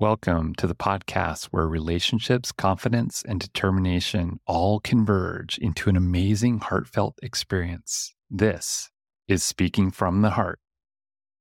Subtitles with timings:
[0.00, 7.16] Welcome to the podcast where relationships, confidence, and determination all converge into an amazing, heartfelt
[7.22, 8.12] experience.
[8.28, 8.90] This
[9.28, 10.58] is Speaking from the Heart.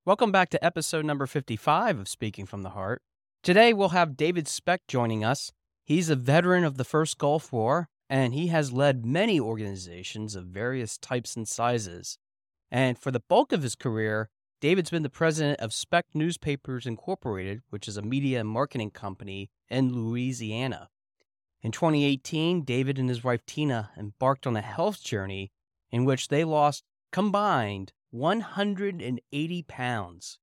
[0.05, 3.01] Welcome back to episode number 55 of Speaking from the Heart.
[3.41, 5.51] Today we'll have David Specht joining us.
[5.83, 10.45] He's a veteran of the first Gulf War, and he has led many organizations of
[10.45, 12.19] various types and sizes.
[12.69, 14.29] And for the bulk of his career,
[14.63, 19.49] David's been the president of Specht Newspapers Incorporated, which is a media and marketing company
[19.69, 20.87] in Louisiana.
[21.61, 25.51] In 2018, David and his wife Tina embarked on a health journey
[25.91, 30.39] in which they lost combined 180 pounds.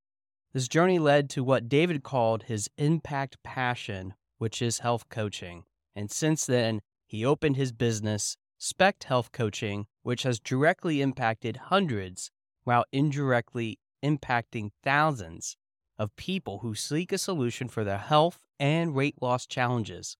[0.52, 5.65] This journey led to what David called his impact passion, which is health coaching.
[5.97, 12.30] And since then, he opened his business, Specht Health Coaching, which has directly impacted hundreds
[12.65, 15.57] while indirectly impacting thousands
[15.99, 20.17] of people who seek a solution for their health and weight loss challenges.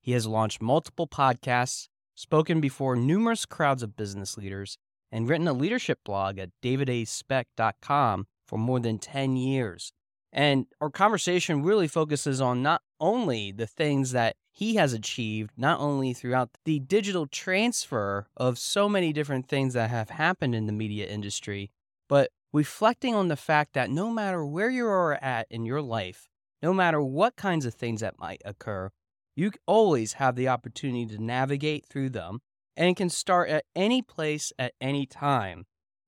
[0.00, 4.78] He has launched multiple podcasts, spoken before numerous crowds of business leaders,
[5.10, 9.92] and written a leadership blog at davidaspecht.com for more than 10 years.
[10.32, 15.80] And our conversation really focuses on not only the things that he has achieved, not
[15.80, 20.72] only throughout the digital transfer of so many different things that have happened in the
[20.72, 21.70] media industry,
[22.08, 26.28] but reflecting on the fact that no matter where you are at in your life,
[26.62, 28.88] no matter what kinds of things that might occur,
[29.34, 32.38] you always have the opportunity to navigate through them
[32.76, 35.64] and can start at any place at any time.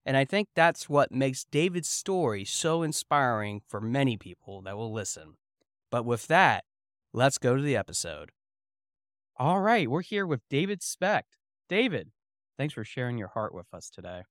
[0.07, 4.93] And I think that's what makes David's story so inspiring for many people that will
[4.93, 5.35] listen.
[5.91, 6.63] But with that,
[7.13, 8.31] let's go to the episode.
[9.37, 11.37] All right, we're here with David Specht.
[11.69, 12.13] David,
[12.57, 14.23] thanks for sharing your heart with us today.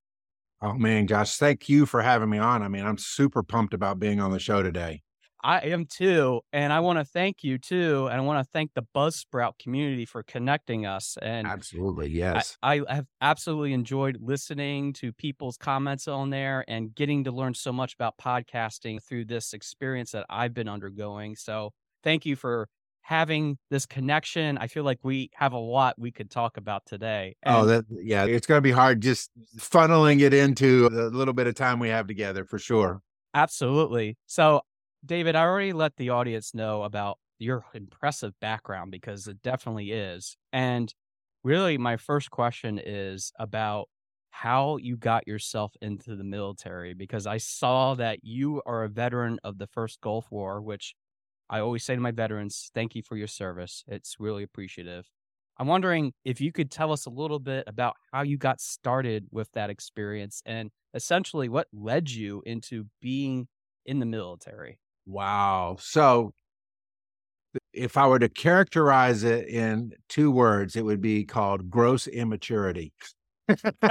[0.61, 2.63] Oh man, Josh, thank you for having me on.
[2.63, 5.01] I mean, I'm super pumped about being on the show today.
[5.45, 6.41] I am too.
[6.51, 8.07] And I want to thank you too.
[8.11, 11.19] And I want to thank the Buzzsprout community for connecting us.
[11.21, 12.57] And absolutely, yes.
[12.63, 17.53] I, I, have absolutely enjoyed listening to people's comments on there and getting to learn
[17.53, 21.35] so much about podcasting through this experience that I've been undergoing.
[21.35, 22.67] So thank you for
[23.05, 24.57] having this connection.
[24.57, 27.35] I feel like we have a lot we could talk about today.
[27.45, 29.29] Oh, and oh, that yeah, it's going to be hard just
[29.59, 33.03] funneling it into the little bit of time we have together for sure.
[33.35, 34.17] Absolutely.
[34.25, 34.61] So,
[35.05, 40.35] David, I already let the audience know about your impressive background because it definitely is.
[40.51, 40.91] And
[41.43, 43.87] really my first question is about
[44.31, 49.37] how you got yourself into the military because I saw that you are a veteran
[49.43, 50.95] of the first Gulf War, which
[51.49, 53.83] I always say to my veterans, thank you for your service.
[53.87, 55.09] It's really appreciative.
[55.57, 59.27] I'm wondering if you could tell us a little bit about how you got started
[59.31, 63.47] with that experience and essentially what led you into being
[63.85, 64.79] in the military.
[65.05, 65.77] Wow.
[65.79, 66.33] So,
[67.71, 72.91] if I were to characterize it in two words, it would be called gross immaturity.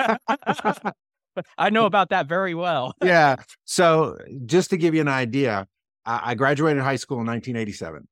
[1.59, 2.95] I know about that very well.
[3.03, 3.37] yeah.
[3.65, 5.67] So, just to give you an idea,
[6.07, 8.07] I graduated high school in 1987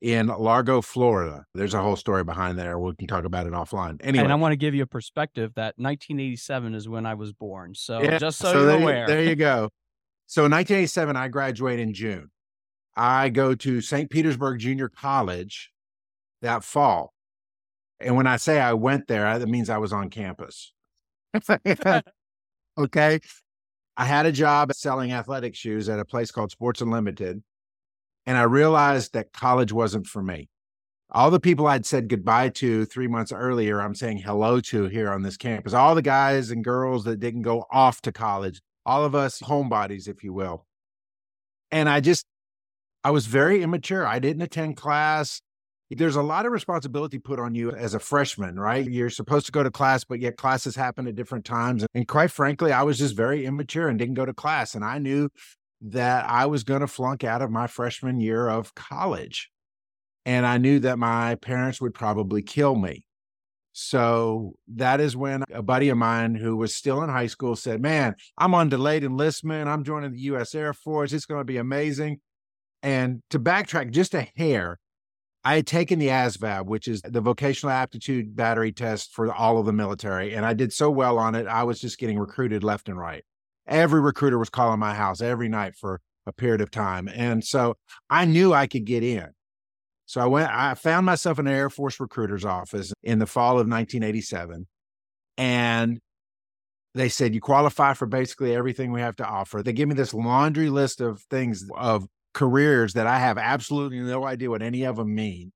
[0.00, 1.44] in Largo, Florida.
[1.54, 2.78] There's a whole story behind there.
[2.78, 4.00] We can talk about it offline.
[4.02, 7.32] Anyway, and I want to give you a perspective that 1987 is when I was
[7.32, 7.74] born.
[7.74, 9.06] So yeah, just so, so you're there, aware.
[9.06, 9.70] There you go.
[10.26, 12.30] So in 1987, I graduate in June.
[12.96, 14.10] I go to St.
[14.10, 15.70] Petersburg Junior College
[16.42, 17.12] that fall.
[17.98, 20.72] And when I say I went there, that means I was on campus.
[22.78, 23.20] okay.
[24.00, 27.42] I had a job selling athletic shoes at a place called Sports Unlimited.
[28.24, 30.48] And I realized that college wasn't for me.
[31.10, 35.12] All the people I'd said goodbye to three months earlier, I'm saying hello to here
[35.12, 35.74] on this campus.
[35.74, 40.08] All the guys and girls that didn't go off to college, all of us homebodies,
[40.08, 40.64] if you will.
[41.70, 42.24] And I just,
[43.04, 44.06] I was very immature.
[44.06, 45.42] I didn't attend class
[45.90, 48.88] there's a lot of responsibility put on you as a freshman, right?
[48.88, 51.84] You're supposed to go to class, but yet classes happen at different times.
[51.94, 54.74] And quite frankly, I was just very immature and didn't go to class.
[54.74, 55.28] And I knew
[55.82, 59.50] that I was going to flunk out of my freshman year of college.
[60.24, 63.04] And I knew that my parents would probably kill me.
[63.72, 67.80] So that is when a buddy of mine who was still in high school said,
[67.80, 69.68] Man, I'm on delayed enlistment.
[69.68, 71.12] I'm joining the US Air Force.
[71.12, 72.20] It's going to be amazing.
[72.82, 74.78] And to backtrack just a hair,
[75.44, 79.66] I had taken the ASVAB, which is the vocational aptitude battery test for all of
[79.66, 81.46] the military, and I did so well on it.
[81.46, 83.24] I was just getting recruited left and right.
[83.66, 87.08] Every recruiter was calling my house every night for a period of time.
[87.08, 87.76] And so
[88.10, 89.28] I knew I could get in.
[90.06, 93.52] So I went, I found myself in an Air Force recruiter's office in the fall
[93.52, 94.66] of 1987.
[95.38, 96.00] And
[96.94, 99.62] they said, You qualify for basically everything we have to offer.
[99.62, 102.06] They give me this laundry list of things of
[102.40, 105.52] careers that I have absolutely no idea what any of them mean.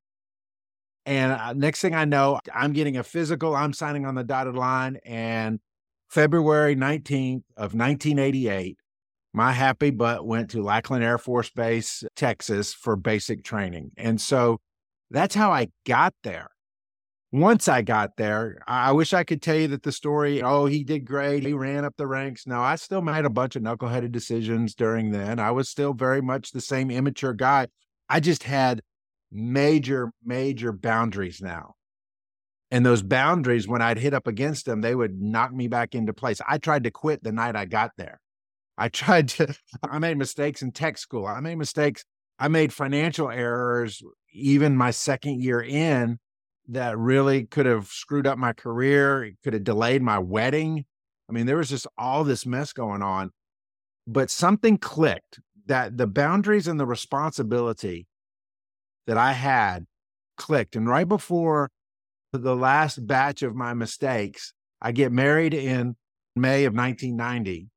[1.07, 4.55] And uh, next thing I know, I'm getting a physical, I'm signing on the dotted
[4.55, 4.99] line.
[5.03, 5.61] And
[6.11, 8.77] February 19th of 1988,
[9.33, 13.93] my happy butt went to Lackland Air Force Base, Texas for basic training.
[13.97, 14.61] And so
[15.11, 16.51] that's how I got there.
[17.35, 20.85] Once I got there, I wish I could tell you that the story, oh, he
[20.85, 21.45] did great.
[21.45, 22.47] He ran up the ranks.
[22.47, 25.41] No, I still made a bunch of knuckleheaded decisions during then.
[25.41, 27.67] I was still very much the same immature guy.
[28.09, 28.83] I just had
[29.33, 31.75] major, major boundaries now.
[32.71, 36.13] And those boundaries, when I'd hit up against them, they would knock me back into
[36.13, 36.41] place.
[36.47, 38.21] I tried to quit the night I got there.
[38.79, 39.53] I tried to,
[39.83, 41.27] I made mistakes in tech school.
[41.27, 42.05] I made mistakes.
[42.39, 46.21] I made financial errors even my second year in
[46.69, 49.25] that really could have screwed up my career.
[49.25, 50.85] It could have delayed my wedding.
[51.29, 53.31] I mean, there was just all this mess going on.
[54.07, 58.07] But something clicked that the boundaries and the responsibility
[59.07, 59.87] that I had
[60.37, 60.77] clicked.
[60.77, 61.71] And right before
[62.33, 65.97] the last batch of my mistakes, I get married in
[66.37, 67.69] May of 1990.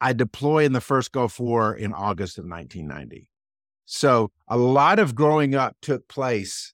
[0.00, 3.28] I deploy in the first Gulf War in August of 1990.
[3.86, 6.73] So a lot of growing up took place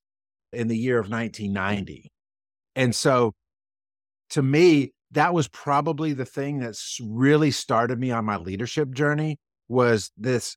[0.53, 2.11] in the year of 1990.
[2.77, 3.33] And so
[4.31, 9.39] to me, that was probably the thing that's really started me on my leadership journey
[9.69, 10.57] was this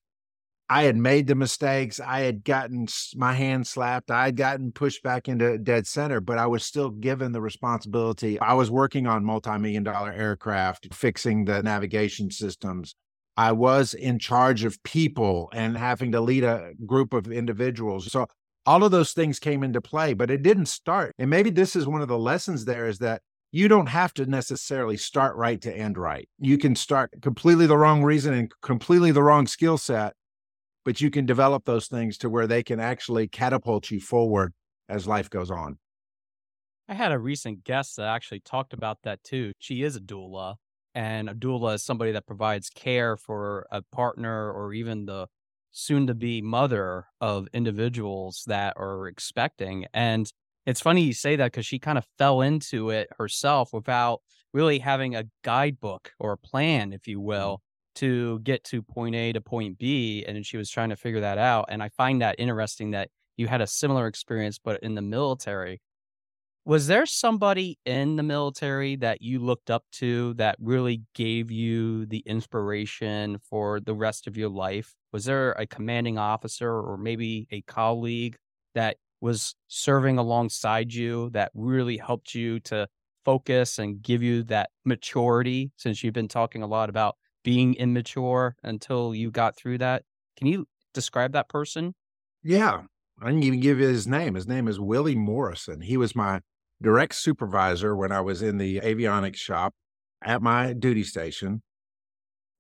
[0.69, 2.00] I had made the mistakes.
[2.00, 4.10] I had gotten my hand slapped.
[4.10, 8.39] I had gotten pushed back into dead center, but I was still given the responsibility.
[8.39, 12.96] I was working on multi million dollar aircraft, fixing the navigation systems.
[13.36, 18.12] I was in charge of people and having to lead a group of individuals.
[18.12, 18.28] So
[18.65, 21.13] all of those things came into play, but it didn't start.
[21.18, 23.21] And maybe this is one of the lessons there is that
[23.51, 26.27] you don't have to necessarily start right to end right.
[26.39, 30.13] You can start completely the wrong reason and completely the wrong skill set
[30.83, 34.54] but you can develop those things to where they can actually catapult you forward
[34.89, 35.77] as life goes on.
[36.88, 39.54] I had a recent guest that actually talked about that too.
[39.57, 40.56] She is a doula,
[40.94, 45.27] and a doula is somebody that provides care for a partner or even the
[45.74, 49.86] soon to be mother of individuals that are expecting.
[49.94, 50.31] And
[50.66, 54.22] it's funny you say that because she kind of fell into it herself without
[54.54, 57.24] really having a guidebook or a plan, if you mm.
[57.24, 57.62] will,
[57.96, 60.24] to get to point A to point B.
[60.25, 61.66] And she was trying to figure that out.
[61.70, 65.81] And I find that interesting that you had a similar experience, but in the military.
[66.65, 72.06] Was there somebody in the military that you looked up to that really gave you
[72.06, 74.95] the inspiration for the rest of your life?
[75.12, 78.38] Was there a commanding officer or maybe a colleague
[78.75, 82.88] that was serving alongside you that really helped you to
[83.25, 88.56] focus and give you that maturity since you've been talking a lot about being immature
[88.63, 90.04] until you got through that.
[90.38, 91.94] Can you describe that person?
[92.42, 92.83] Yeah.
[93.21, 94.36] I can even give you his name.
[94.36, 95.81] His name is Willie Morrison.
[95.81, 96.42] He was my
[96.81, 99.74] direct supervisor when I was in the avionics shop
[100.24, 101.62] at my duty station.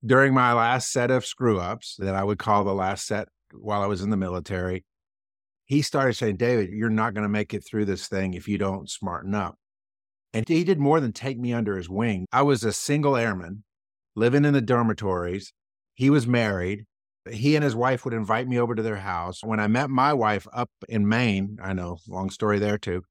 [0.05, 3.81] During my last set of screw ups that I would call the last set while
[3.81, 4.83] I was in the military,
[5.65, 8.57] he started saying, David, you're not going to make it through this thing if you
[8.57, 9.55] don't smarten up.
[10.33, 12.25] And he did more than take me under his wing.
[12.31, 13.63] I was a single airman
[14.15, 15.53] living in the dormitories.
[15.93, 16.85] He was married.
[17.29, 19.43] He and his wife would invite me over to their house.
[19.43, 23.03] When I met my wife up in Maine, I know, long story there too,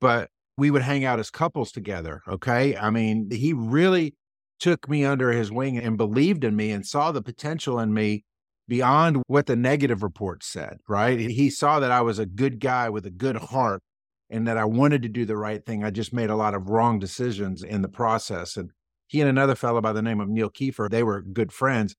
[0.00, 2.22] but we would hang out as couples together.
[2.28, 2.76] Okay.
[2.76, 4.14] I mean, he really
[4.60, 8.24] took me under his wing and believed in me and saw the potential in me
[8.68, 11.18] beyond what the negative reports said, right?
[11.18, 13.82] He saw that I was a good guy with a good heart
[14.30, 15.84] and that I wanted to do the right thing.
[15.84, 18.56] I just made a lot of wrong decisions in the process.
[18.56, 18.70] And
[19.08, 21.96] he and another fellow by the name of Neil Kiefer, they were good friends,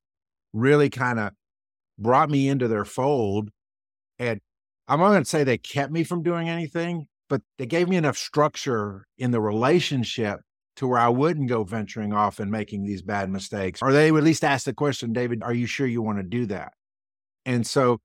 [0.52, 1.34] really kind of
[2.00, 3.50] brought me into their fold.
[4.18, 4.40] And
[4.88, 7.98] I'm not going to say they kept me from doing anything, but they gave me
[7.98, 10.42] enough structure in the relationship
[10.76, 13.82] to where I wouldn't go venturing off and making these bad mistakes.
[13.82, 16.24] Or they would at least ask the question, David, are you sure you want to
[16.24, 16.74] do that?
[17.44, 18.02] And so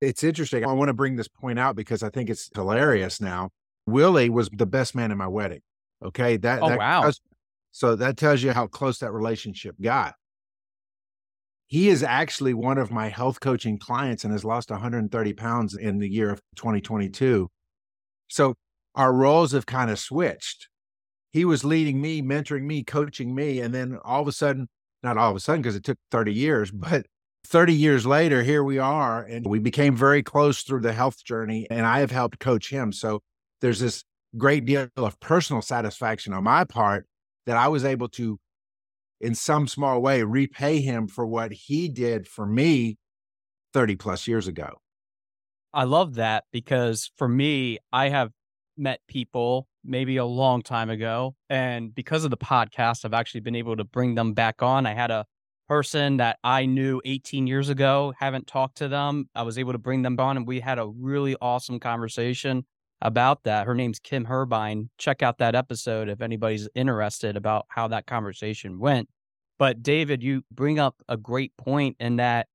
[0.00, 0.64] it's interesting.
[0.64, 3.50] I want to bring this point out because I think it's hilarious now.
[3.86, 5.60] Willie was the best man in my wedding.
[6.04, 6.36] Okay.
[6.36, 7.12] That, oh, that wow.
[7.70, 10.16] So that tells you how close that relationship got.
[11.68, 15.98] He is actually one of my health coaching clients and has lost 130 pounds in
[15.98, 17.48] the year of 2022.
[18.28, 18.54] So
[18.94, 20.68] our roles have kind of switched.
[21.32, 23.60] He was leading me, mentoring me, coaching me.
[23.60, 24.68] And then all of a sudden,
[25.02, 27.06] not all of a sudden, because it took 30 years, but
[27.46, 29.22] 30 years later, here we are.
[29.22, 31.66] And we became very close through the health journey.
[31.70, 32.92] And I have helped coach him.
[32.92, 33.20] So
[33.60, 34.02] there's this
[34.36, 37.06] great deal of personal satisfaction on my part
[37.46, 38.38] that I was able to,
[39.20, 42.96] in some small way, repay him for what he did for me
[43.72, 44.80] 30 plus years ago.
[45.76, 48.32] I love that because for me, I have
[48.78, 51.34] met people maybe a long time ago.
[51.50, 54.86] And because of the podcast, I've actually been able to bring them back on.
[54.86, 55.26] I had a
[55.68, 59.28] person that I knew 18 years ago, haven't talked to them.
[59.34, 62.64] I was able to bring them on and we had a really awesome conversation
[63.02, 63.66] about that.
[63.66, 64.88] Her name's Kim Herbine.
[64.96, 69.10] Check out that episode if anybody's interested about how that conversation went.
[69.58, 72.46] But David, you bring up a great point in that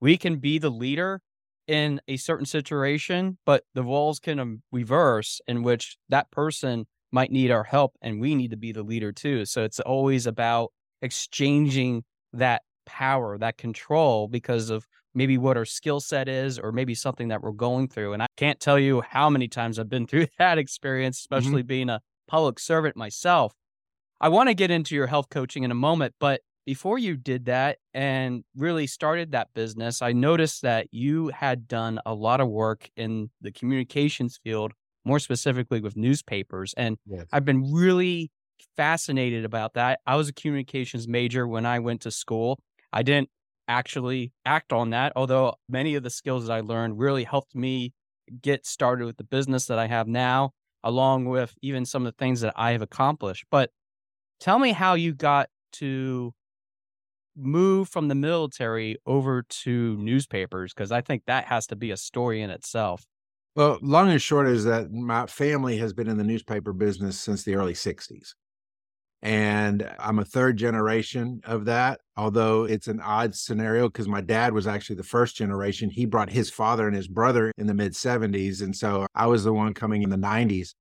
[0.00, 1.20] we can be the leader
[1.66, 7.30] in a certain situation, but the roles can um, reverse in which that person might
[7.30, 9.44] need our help and we need to be the leader too.
[9.44, 16.00] So it's always about exchanging that power, that control because of maybe what our skill
[16.00, 18.14] set is or maybe something that we're going through.
[18.14, 21.34] And I can't tell you how many times I've been through that experience, mm-hmm.
[21.34, 21.68] especially mm-hmm.
[21.68, 23.52] being a public servant myself.
[24.20, 27.46] I want to get into your health coaching in a moment, but before you did
[27.46, 32.48] that and really started that business, I noticed that you had done a lot of
[32.48, 34.72] work in the communications field,
[35.04, 36.74] more specifically with newspapers.
[36.76, 37.26] And yes.
[37.32, 38.30] I've been really
[38.76, 40.00] fascinated about that.
[40.06, 42.60] I was a communications major when I went to school.
[42.92, 43.30] I didn't
[43.68, 47.92] actually act on that, although many of the skills that I learned really helped me
[48.40, 50.52] get started with the business that I have now,
[50.84, 53.46] along with even some of the things that I have accomplished.
[53.50, 53.70] But
[54.38, 56.34] tell me how you got to
[57.36, 61.96] move from the military over to newspapers because I think that has to be a
[61.96, 63.04] story in itself.
[63.54, 67.44] Well, long and short is that my family has been in the newspaper business since
[67.44, 68.30] the early 60s.
[69.24, 74.52] And I'm a third generation of that, although it's an odd scenario because my dad
[74.52, 75.90] was actually the first generation.
[75.90, 78.62] He brought his father and his brother in the mid 70s.
[78.62, 80.74] And so I was the one coming in the 90s.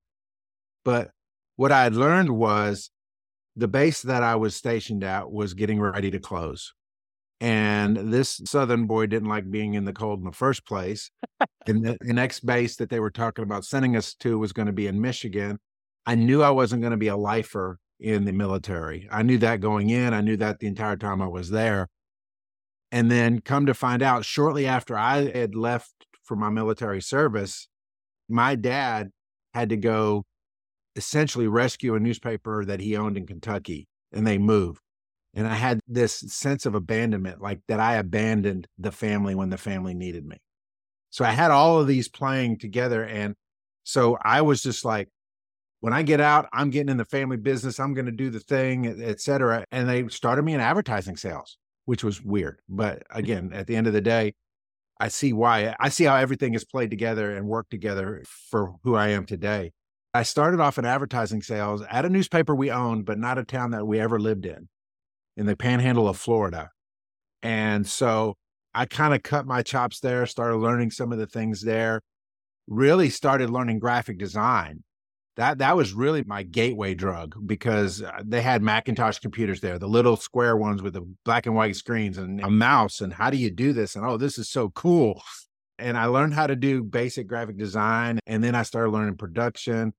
[0.83, 1.11] But
[1.55, 2.89] what I had learned was
[3.55, 6.73] the base that I was stationed at was getting ready to close.
[7.39, 11.09] And this Southern boy didn't like being in the cold in the first place.
[11.67, 14.67] and the, the next base that they were talking about sending us to was going
[14.67, 15.59] to be in Michigan.
[16.05, 19.07] I knew I wasn't going to be a lifer in the military.
[19.11, 20.13] I knew that going in.
[20.13, 21.87] I knew that the entire time I was there.
[22.91, 25.91] And then come to find out, shortly after I had left
[26.23, 27.67] for my military service,
[28.29, 29.09] my dad
[29.53, 30.25] had to go
[30.95, 34.81] essentially rescue a newspaper that he owned in Kentucky and they moved.
[35.33, 39.57] And I had this sense of abandonment, like that I abandoned the family when the
[39.57, 40.37] family needed me.
[41.09, 43.05] So I had all of these playing together.
[43.05, 43.35] And
[43.83, 45.07] so I was just like,
[45.79, 47.79] when I get out, I'm getting in the family business.
[47.79, 49.65] I'm going to do the thing, et cetera.
[49.71, 52.59] And they started me in advertising sales, which was weird.
[52.69, 53.17] But mm.
[53.17, 54.33] again, at the end of the day,
[54.99, 55.75] I see why.
[55.79, 59.71] I see how everything is played together and worked together for who I am today.
[60.13, 63.71] I started off in advertising sales at a newspaper we owned, but not a town
[63.71, 64.67] that we ever lived in,
[65.37, 66.69] in the panhandle of Florida.
[67.41, 68.35] And so
[68.73, 72.01] I kind of cut my chops there, started learning some of the things there,
[72.67, 74.83] really started learning graphic design.
[75.37, 79.87] That that was really my gateway drug because uh, they had Macintosh computers there, the
[79.87, 82.99] little square ones with the black and white screens and a mouse.
[82.99, 83.95] And how do you do this?
[83.95, 85.23] And oh, this is so cool.
[85.79, 88.19] And I learned how to do basic graphic design.
[88.27, 89.93] And then I started learning production.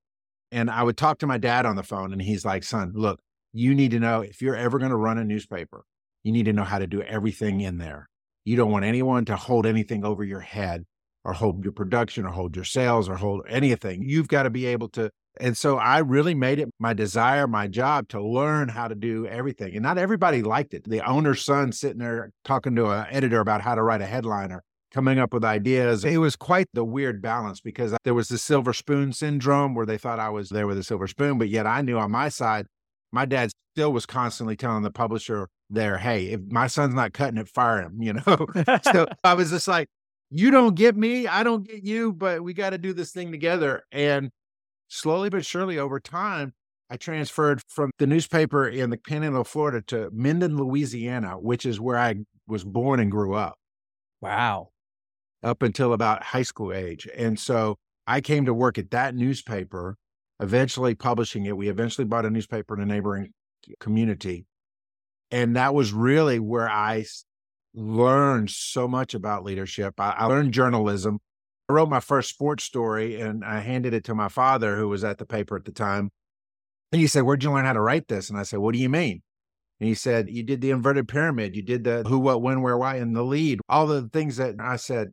[0.52, 3.20] And I would talk to my dad on the phone, and he's like, son, look,
[3.54, 5.84] you need to know if you're ever going to run a newspaper,
[6.22, 8.08] you need to know how to do everything in there.
[8.44, 10.84] You don't want anyone to hold anything over your head
[11.24, 14.02] or hold your production or hold your sales or hold anything.
[14.02, 15.10] You've got to be able to.
[15.40, 19.26] And so I really made it my desire, my job to learn how to do
[19.26, 19.74] everything.
[19.74, 20.84] And not everybody liked it.
[20.84, 24.62] The owner's son sitting there talking to an editor about how to write a headliner
[24.92, 26.04] coming up with ideas.
[26.04, 29.98] It was quite the weird balance because there was the silver spoon syndrome where they
[29.98, 32.66] thought I was there with a silver spoon, but yet I knew on my side,
[33.10, 37.38] my dad still was constantly telling the publisher there, hey, if my son's not cutting
[37.38, 38.46] it, fire him, you know?
[38.92, 39.88] so I was just like,
[40.30, 43.32] you don't get me, I don't get you, but we got to do this thing
[43.32, 43.82] together.
[43.90, 44.30] And
[44.88, 46.52] slowly but surely over time,
[46.90, 51.80] I transferred from the newspaper in the panhandle of Florida to Minden, Louisiana, which is
[51.80, 53.56] where I was born and grew up.
[54.20, 54.71] Wow
[55.42, 57.08] up until about high school age.
[57.16, 59.96] And so I came to work at that newspaper,
[60.40, 61.56] eventually publishing it.
[61.56, 63.32] We eventually bought a newspaper in a neighboring
[63.80, 64.46] community.
[65.30, 67.04] And that was really where I
[67.74, 69.98] learned so much about leadership.
[69.98, 71.18] I, I learned journalism.
[71.68, 75.04] I wrote my first sports story and I handed it to my father, who was
[75.04, 76.10] at the paper at the time.
[76.90, 78.28] And he said, Where'd you learn how to write this?
[78.28, 79.22] And I said, What do you mean?
[79.80, 82.76] And he said, You did the inverted pyramid, you did the who, what, when, where,
[82.76, 85.12] why, and the lead, all the things that I said,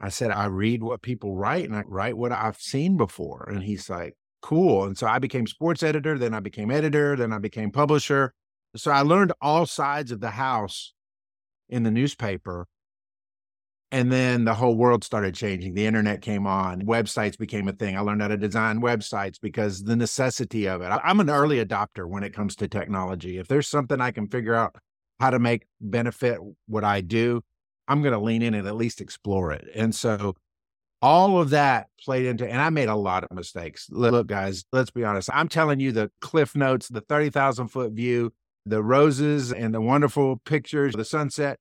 [0.00, 3.48] I said, I read what people write and I write what I've seen before.
[3.52, 4.84] And he's like, cool.
[4.84, 8.32] And so I became sports editor, then I became editor, then I became publisher.
[8.76, 10.94] So I learned all sides of the house
[11.68, 12.66] in the newspaper.
[13.92, 15.74] And then the whole world started changing.
[15.74, 17.96] The internet came on, websites became a thing.
[17.96, 20.86] I learned how to design websites because the necessity of it.
[20.86, 23.38] I'm an early adopter when it comes to technology.
[23.38, 24.76] If there's something I can figure out
[25.18, 26.38] how to make benefit
[26.68, 27.42] what I do,
[27.90, 29.68] I'm going to lean in and at least explore it.
[29.74, 30.36] And so
[31.02, 33.88] all of that played into, and I made a lot of mistakes.
[33.90, 35.28] Look, guys, let's be honest.
[35.32, 38.32] I'm telling you the cliff notes, the 30,000 foot view,
[38.64, 41.58] the roses and the wonderful pictures, the sunset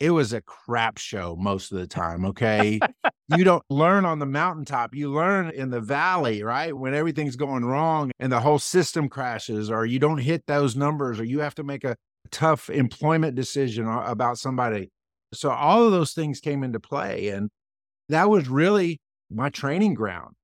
[0.00, 2.24] it was a crap show most of the time.
[2.24, 2.80] Okay.
[3.36, 6.76] you don't learn on the mountaintop, you learn in the valley, right?
[6.76, 11.20] When everything's going wrong and the whole system crashes, or you don't hit those numbers,
[11.20, 11.96] or you have to make a
[12.30, 14.90] tough employment decision about somebody.
[15.32, 17.28] So all of those things came into play.
[17.28, 17.50] And
[18.08, 20.34] that was really my training ground.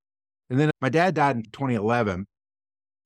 [0.49, 2.25] And then my dad died in 2011.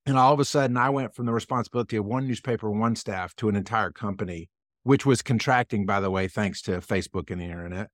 [0.05, 3.35] And all of a sudden, I went from the responsibility of one newspaper, one staff
[3.35, 4.49] to an entire company
[4.83, 7.89] which was contracting, by the way, thanks to Facebook and the internet.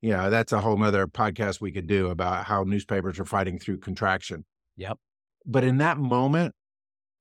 [0.00, 3.78] Yeah, that's a whole nother podcast we could do about how newspapers are fighting through
[3.78, 4.44] contraction.
[4.76, 4.98] Yep.
[5.46, 6.54] But in that moment,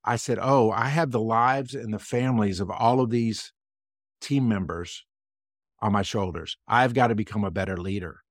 [0.03, 3.53] I said, Oh, I have the lives and the families of all of these
[4.21, 5.04] team members
[5.85, 6.57] on my shoulders.
[6.67, 8.21] I've got to become a better leader.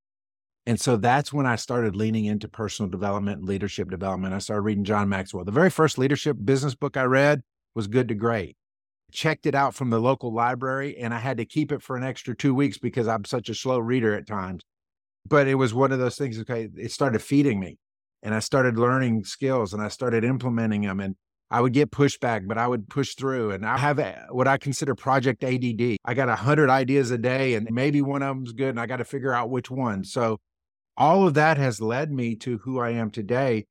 [0.66, 4.34] And so that's when I started leaning into personal development and leadership development.
[4.34, 5.44] I started reading John Maxwell.
[5.44, 7.42] The very first leadership business book I read
[7.74, 8.56] was Good to Great
[9.14, 12.02] checked it out from the local library and I had to keep it for an
[12.02, 14.62] extra two weeks because I'm such a slow reader at times.
[15.26, 17.78] But it was one of those things, okay, it started feeding me
[18.22, 21.14] and I started learning skills and I started implementing them and
[21.54, 23.52] I would get pushback, but I would push through.
[23.52, 25.98] And I have what I consider project ADD.
[26.04, 28.86] I got a hundred ideas a day and maybe one of them's good and I
[28.86, 30.02] got to figure out which one.
[30.02, 30.40] So
[30.96, 33.66] all of that has led me to who I am today.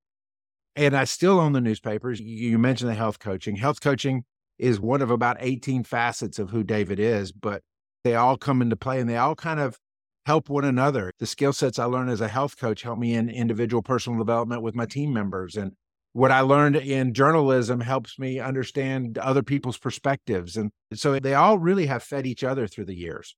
[0.78, 2.22] And I still own the newspapers.
[2.22, 3.58] You mentioned the health coaching.
[3.58, 4.24] Health coaching
[4.58, 7.64] is one of about 18 facets of who David is, but
[8.06, 9.78] they all come into play and they all kind of
[10.26, 11.12] help one another.
[11.20, 14.62] The skill sets I learned as a health coach help me in individual personal development
[14.62, 15.58] with my team members.
[15.58, 15.74] And
[16.14, 20.56] what I learned in journalism helps me understand other people's perspectives.
[20.56, 23.36] And so they all really have fed each other through the years.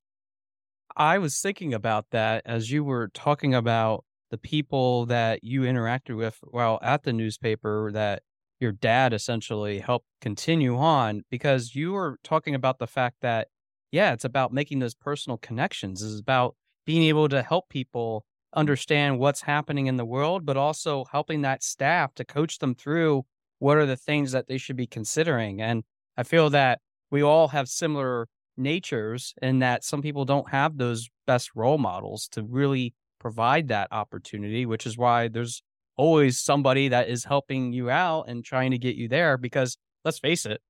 [0.95, 6.17] I was thinking about that as you were talking about the people that you interacted
[6.17, 8.23] with while at the newspaper that
[8.59, 13.49] your dad essentially helped continue on because you were talking about the fact that
[13.91, 18.25] yeah it's about making those personal connections it's about being able to help people
[18.55, 23.23] understand what's happening in the world but also helping that staff to coach them through
[23.59, 25.83] what are the things that they should be considering and
[26.17, 26.79] i feel that
[27.11, 32.27] we all have similar natures in that some people don't have those best role models
[32.29, 35.61] to really provide that opportunity which is why there's
[35.97, 40.19] always somebody that is helping you out and trying to get you there because let's
[40.19, 40.61] face it,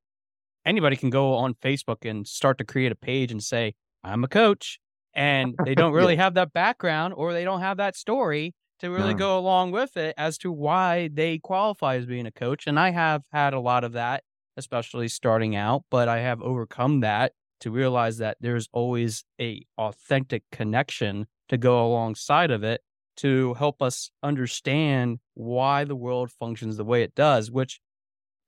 [0.66, 4.28] anybody can go on Facebook and start to create a page and say, I'm a
[4.28, 4.80] coach.
[5.16, 6.24] And they don't really yeah.
[6.24, 9.20] have that background or they don't have that story to really no.
[9.20, 12.68] go along with it as to why they qualify as being a coach.
[12.68, 14.24] And I have had a lot of that,
[14.58, 20.44] especially starting out, but I have overcome that to realize that there's always a authentic
[20.52, 22.82] connection to go alongside of it
[23.18, 27.50] to help us understand why the world functions the way it does.
[27.50, 27.80] Which,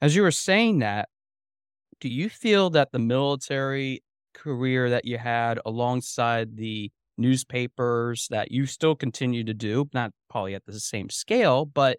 [0.02, 1.08] as you were saying that,
[2.00, 4.04] do you feel that the military
[4.38, 10.56] career that you had alongside the newspapers that you still continue to do, not probably
[10.56, 11.98] at the same scale, but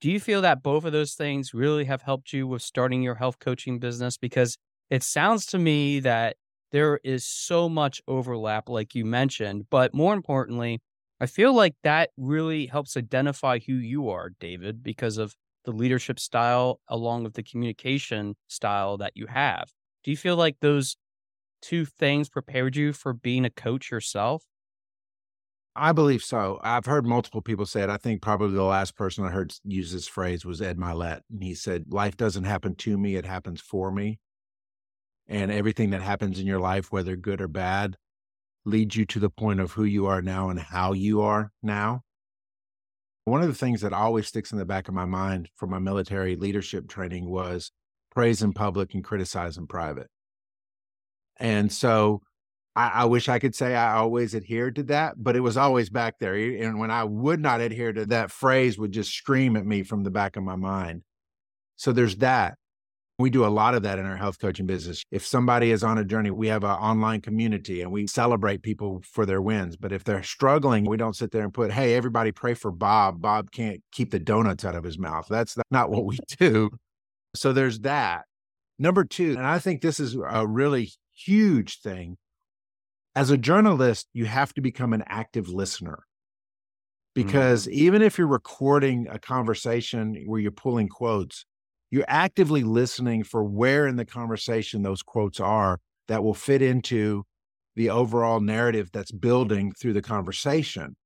[0.00, 3.16] do you feel that both of those things really have helped you with starting your
[3.16, 4.16] health coaching business?
[4.16, 4.56] Because
[4.90, 6.36] it sounds to me that
[6.70, 10.80] there is so much overlap, like you mentioned, but more importantly,
[11.20, 15.34] I feel like that really helps identify who you are, David, because of
[15.64, 19.68] the leadership style along with the communication style that you have.
[20.04, 20.96] Do you feel like those
[21.60, 24.44] two things prepared you for being a coach yourself?
[25.76, 26.58] I believe so.
[26.62, 27.88] I've heard multiple people say it.
[27.88, 31.20] I think probably the last person I heard use this phrase was Ed Mylett.
[31.30, 34.18] And he said, Life doesn't happen to me, it happens for me.
[35.28, 37.96] And everything that happens in your life, whether good or bad,
[38.64, 42.02] leads you to the point of who you are now and how you are now.
[43.24, 45.78] One of the things that always sticks in the back of my mind from my
[45.78, 47.72] military leadership training was
[48.10, 50.08] praise in public and criticize in private.
[51.38, 52.22] And so
[52.74, 55.90] I, I, wish I could say I always adhered to that, but it was always
[55.90, 56.34] back there.
[56.34, 60.04] And when I would not adhere to that phrase would just scream at me from
[60.04, 61.02] the back of my mind.
[61.76, 62.54] So there's that.
[63.20, 65.02] We do a lot of that in our health coaching business.
[65.10, 69.02] If somebody is on a journey, we have an online community and we celebrate people
[69.04, 69.76] for their wins.
[69.76, 73.20] But if they're struggling, we don't sit there and put, hey, everybody pray for Bob.
[73.20, 75.26] Bob can't keep the donuts out of his mouth.
[75.28, 76.70] That's not what we do.
[77.34, 78.26] So there's that.
[78.78, 80.92] Number two, and I think this is a really
[81.24, 82.16] huge thing.
[83.14, 86.04] As a journalist, you have to become an active listener
[87.14, 87.78] because mm-hmm.
[87.78, 91.44] even if you're recording a conversation where you're pulling quotes,
[91.90, 97.24] you're actively listening for where in the conversation those quotes are that will fit into
[97.74, 100.96] the overall narrative that's building through the conversation.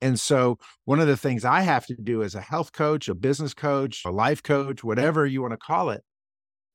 [0.00, 3.14] And so, one of the things I have to do as a health coach, a
[3.14, 6.02] business coach, a life coach, whatever you want to call it,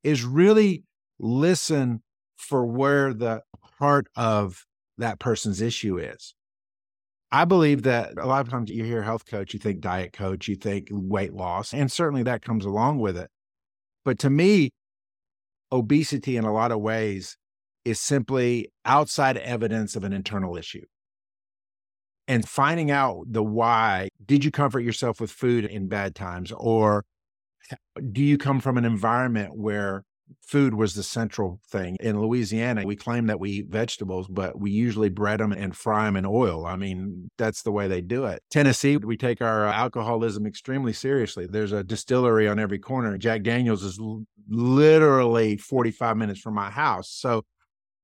[0.03, 0.83] is really
[1.19, 2.03] listen
[2.37, 3.41] for where the
[3.79, 4.65] heart of
[4.97, 6.33] that person's issue is.
[7.31, 10.47] I believe that a lot of times you hear health coach, you think diet coach,
[10.47, 13.29] you think weight loss, and certainly that comes along with it.
[14.05, 14.69] But to me,
[15.71, 17.37] obesity in a lot of ways
[17.83, 20.85] is simply outside evidence of an internal issue.
[22.29, 26.51] And finding out the why did you comfort yourself with food in bad times?
[26.51, 27.05] Or
[28.11, 30.03] do you come from an environment where
[30.41, 31.97] food was the central thing.
[31.99, 36.05] In Louisiana, we claim that we eat vegetables, but we usually bread them and fry
[36.05, 36.65] them in oil.
[36.65, 38.41] I mean, that's the way they do it.
[38.49, 41.47] Tennessee, we take our uh, alcoholism extremely seriously.
[41.47, 43.17] There's a distillery on every corner.
[43.17, 47.09] Jack Daniels is l- literally 45 minutes from my house.
[47.09, 47.43] So,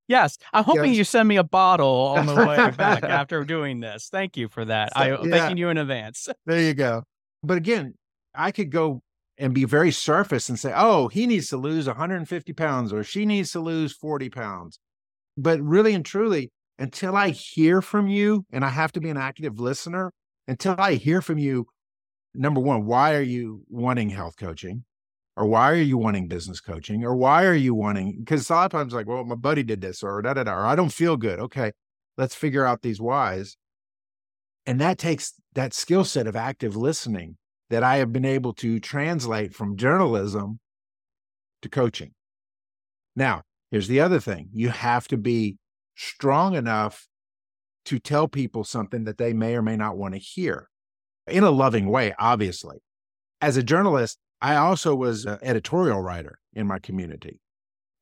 [0.09, 0.97] Yes, I'm hoping yes.
[0.97, 4.09] you send me a bottle on the way back after doing this.
[4.12, 4.91] Thank you for that.
[4.93, 5.17] So, I yeah.
[5.29, 6.27] thanking you in advance.
[6.45, 7.03] There you go.
[7.41, 7.93] But again,
[8.36, 9.01] I could go
[9.43, 13.25] and be very surface and say, oh, he needs to lose 150 pounds or she
[13.25, 14.79] needs to lose 40 pounds.
[15.36, 19.17] But really and truly, until I hear from you, and I have to be an
[19.17, 20.13] active listener,
[20.47, 21.67] until I hear from you,
[22.34, 24.86] number one, why are you wanting health coaching?
[25.36, 27.03] Or why are you wanting business coaching?
[27.03, 28.19] Or why are you wanting?
[28.19, 30.53] Because a lot of times, like, well, my buddy did this, or da da da,
[30.53, 31.39] or I don't feel good.
[31.39, 31.73] Okay,
[32.17, 33.58] let's figure out these whys.
[34.65, 37.36] And that takes that skill set of active listening
[37.73, 40.59] that I have been able to translate from journalism
[41.63, 42.12] to coaching.
[43.15, 45.57] Now, here's the other thing you have to be
[45.95, 47.07] strong enough
[47.86, 50.69] to tell people something that they may or may not want to hear
[51.25, 52.77] in a loving way, obviously.
[53.41, 57.39] As a journalist, I also was an editorial writer in my community.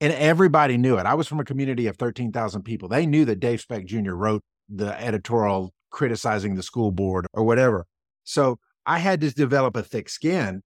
[0.01, 1.05] And everybody knew it.
[1.05, 2.89] I was from a community of 13,000 people.
[2.89, 4.15] They knew that Dave Specht Jr.
[4.15, 7.85] wrote the editorial criticizing the school board or whatever.
[8.25, 10.61] So I had to develop a thick skin.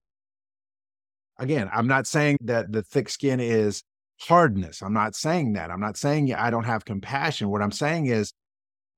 [1.38, 3.82] Again, I'm not saying that the thick skin is
[4.20, 4.82] hardness.
[4.82, 5.70] I'm not saying that.
[5.70, 7.50] I'm not saying I don't have compassion.
[7.50, 8.32] What I'm saying is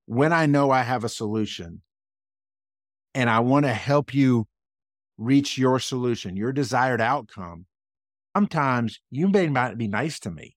[0.07, 1.83] when I know I have a solution
[3.14, 4.46] and I want to help you
[5.16, 7.66] reach your solution, your desired outcome,
[8.37, 10.54] sometimes you may not be nice to me.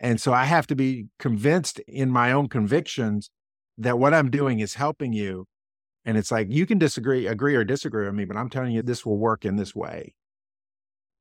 [0.00, 3.30] And so I have to be convinced in my own convictions
[3.78, 5.46] that what I'm doing is helping you
[6.04, 8.82] and it's like, you can disagree, agree or disagree with me, but I'm telling you,
[8.82, 10.14] this will work in this way.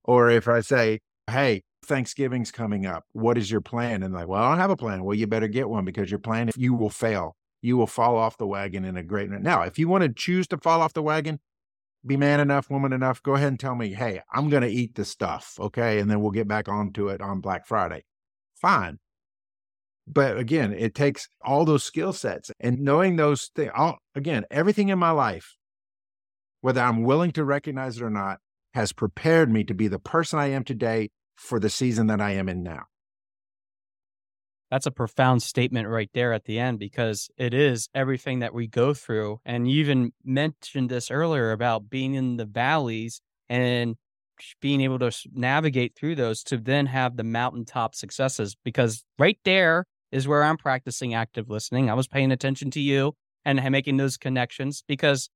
[0.03, 3.05] Or if I say, hey, Thanksgiving's coming up.
[3.11, 4.03] What is your plan?
[4.03, 5.03] And like, well, I don't have a plan.
[5.03, 8.17] Well, you better get one because your plan, if you will fail, you will fall
[8.17, 9.29] off the wagon in a great.
[9.29, 11.39] Now, if you want to choose to fall off the wagon,
[12.05, 14.95] be man enough, woman enough, go ahead and tell me, hey, I'm going to eat
[14.95, 15.57] the stuff.
[15.59, 15.99] Okay.
[15.99, 18.03] And then we'll get back onto it on Black Friday.
[18.55, 18.99] Fine.
[20.05, 23.71] But again, it takes all those skill sets and knowing those things.
[23.75, 25.55] All, Again, everything in my life,
[26.61, 28.39] whether I'm willing to recognize it or not,
[28.73, 32.31] has prepared me to be the person I am today for the season that I
[32.31, 32.83] am in now.
[34.69, 38.65] That's a profound statement right there at the end because it is everything that we
[38.65, 39.39] go through.
[39.45, 43.95] And you even mentioned this earlier about being in the valleys and
[44.61, 49.85] being able to navigate through those to then have the mountaintop successes because right there
[50.13, 51.89] is where I'm practicing active listening.
[51.89, 55.27] I was paying attention to you and making those connections because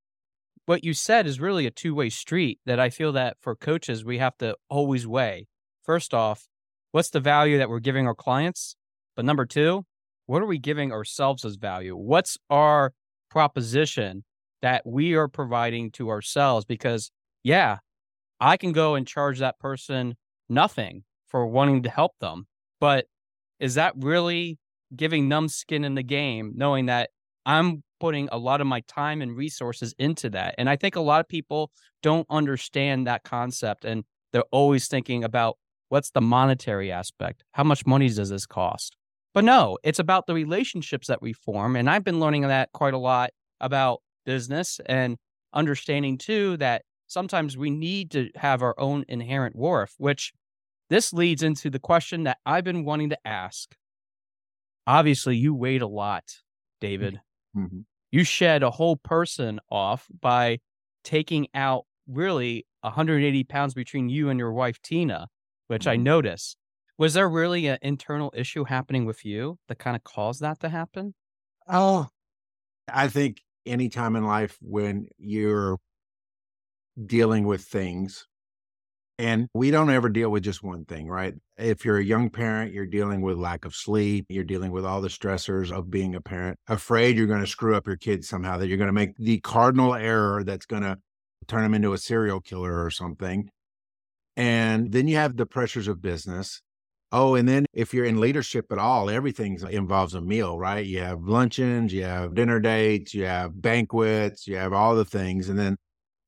[0.67, 4.05] what you said is really a two way street that I feel that for coaches,
[4.05, 5.47] we have to always weigh.
[5.83, 6.47] First off,
[6.91, 8.75] what's the value that we're giving our clients?
[9.15, 9.83] But number two,
[10.27, 11.95] what are we giving ourselves as value?
[11.95, 12.93] What's our
[13.31, 14.25] proposition
[14.61, 16.65] that we are providing to ourselves?
[16.65, 17.09] Because,
[17.43, 17.77] yeah,
[18.39, 22.45] I can go and charge that person nothing for wanting to help them.
[22.79, 23.05] But
[23.59, 24.59] is that really
[24.95, 27.09] giving numbskin in the game, knowing that
[27.45, 30.55] I'm putting a lot of my time and resources into that.
[30.57, 31.71] And I think a lot of people
[32.03, 35.57] don't understand that concept and they're always thinking about
[35.89, 37.43] what's the monetary aspect?
[37.53, 38.95] How much money does this cost?
[39.33, 41.75] But no, it's about the relationships that we form.
[41.75, 45.17] And I've been learning that quite a lot about business and
[45.53, 50.33] understanding too that sometimes we need to have our own inherent worth, which
[50.89, 53.75] this leads into the question that I've been wanting to ask
[54.87, 56.23] obviously you weighed a lot,
[56.81, 57.19] David.
[57.55, 57.81] Mm-hmm.
[58.09, 60.59] You shed a whole person off by
[61.03, 65.27] taking out really 180 pounds between you and your wife, Tina,
[65.67, 65.89] which mm-hmm.
[65.89, 66.55] I notice.
[66.97, 70.69] Was there really an internal issue happening with you that kind of caused that to
[70.69, 71.13] happen?
[71.67, 72.07] Oh,
[72.91, 75.77] I think any time in life when you're
[77.05, 78.25] dealing with things,
[79.19, 81.33] and we don't ever deal with just one thing, right?
[81.57, 85.01] If you're a young parent, you're dealing with lack of sleep, you're dealing with all
[85.01, 88.57] the stressors of being a parent, afraid you're going to screw up your kids somehow,
[88.57, 90.97] that you're going to make the cardinal error that's going to
[91.47, 93.49] turn them into a serial killer or something.
[94.35, 96.61] And then you have the pressures of business.
[97.11, 100.85] Oh, and then if you're in leadership at all, everything uh, involves a meal, right?
[100.85, 105.47] You have luncheons, you have dinner dates, you have banquets, you have all the things.
[105.47, 105.77] And then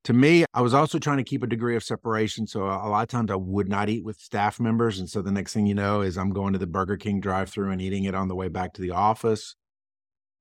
[0.04, 2.46] to me, I was also trying to keep a degree of separation.
[2.46, 4.98] So a lot of times I would not eat with staff members.
[4.98, 7.50] And so the next thing you know is I'm going to the Burger King drive
[7.50, 9.56] through and eating it on the way back to the office.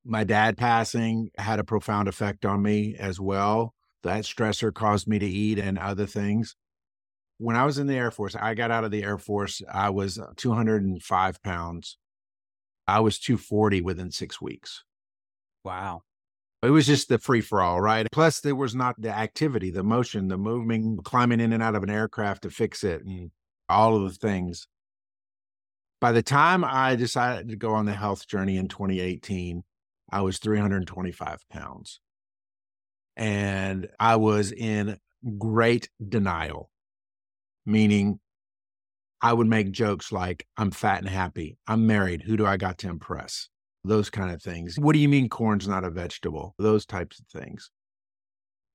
[0.05, 3.73] My dad passing had a profound effect on me as well.
[4.03, 6.55] That stressor caused me to eat and other things
[7.39, 9.89] when I was in the Air Force, I got out of the Air Force, I
[9.89, 11.97] was uh, 205 pounds.
[12.85, 14.83] I was 240 within six weeks.
[15.63, 16.01] Wow.
[16.61, 18.05] It was just the free for all, right?
[18.11, 21.83] Plus, there was not the activity, the motion, the moving, climbing in and out of
[21.83, 23.31] an aircraft to fix it, and
[23.69, 24.67] all of the things.
[26.01, 29.63] By the time I decided to go on the health journey in 2018,
[30.11, 31.99] I was 325 pounds.
[33.15, 34.97] And I was in
[35.37, 36.69] great denial
[37.69, 38.19] meaning
[39.21, 41.57] I would make jokes like, I'm fat and happy.
[41.67, 42.23] I'm married.
[42.23, 43.49] Who do I got to impress?
[43.83, 44.77] Those kind of things.
[44.77, 46.53] What do you mean corn's not a vegetable?
[46.57, 47.69] Those types of things.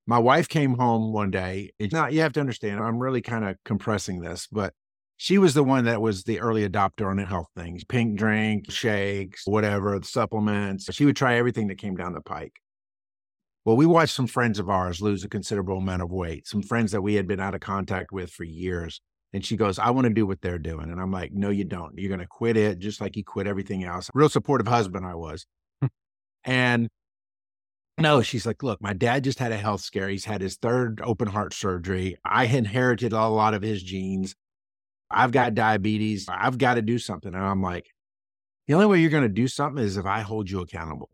[0.06, 1.72] My wife came home one day.
[1.80, 4.74] Now, you have to understand, I'm really kind of compressing this, but
[5.16, 8.70] she was the one that was the early adopter on the health things pink drink,
[8.70, 10.92] shakes, whatever, supplements.
[10.92, 12.54] She would try everything that came down the pike.
[13.64, 16.92] Well, we watched some friends of ours lose a considerable amount of weight, some friends
[16.92, 19.00] that we had been out of contact with for years.
[19.34, 20.92] And she goes, I want to do what they're doing.
[20.92, 21.98] And I'm like, no, you don't.
[21.98, 24.08] You're going to quit it just like you quit everything else.
[24.14, 25.44] Real supportive husband I was.
[26.44, 26.88] and
[27.98, 30.08] no, she's like, look, my dad just had a health scare.
[30.08, 32.16] He's had his third open heart surgery.
[32.24, 34.36] I inherited a lot of his genes.
[35.10, 36.26] I've got diabetes.
[36.28, 37.34] I've got to do something.
[37.34, 37.88] And I'm like,
[38.68, 41.10] the only way you're going to do something is if I hold you accountable.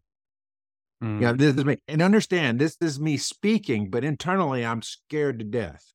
[1.02, 1.22] Mm.
[1.22, 1.78] Yeah, this is me.
[1.88, 5.94] And understand, this is me speaking, but internally, I'm scared to death.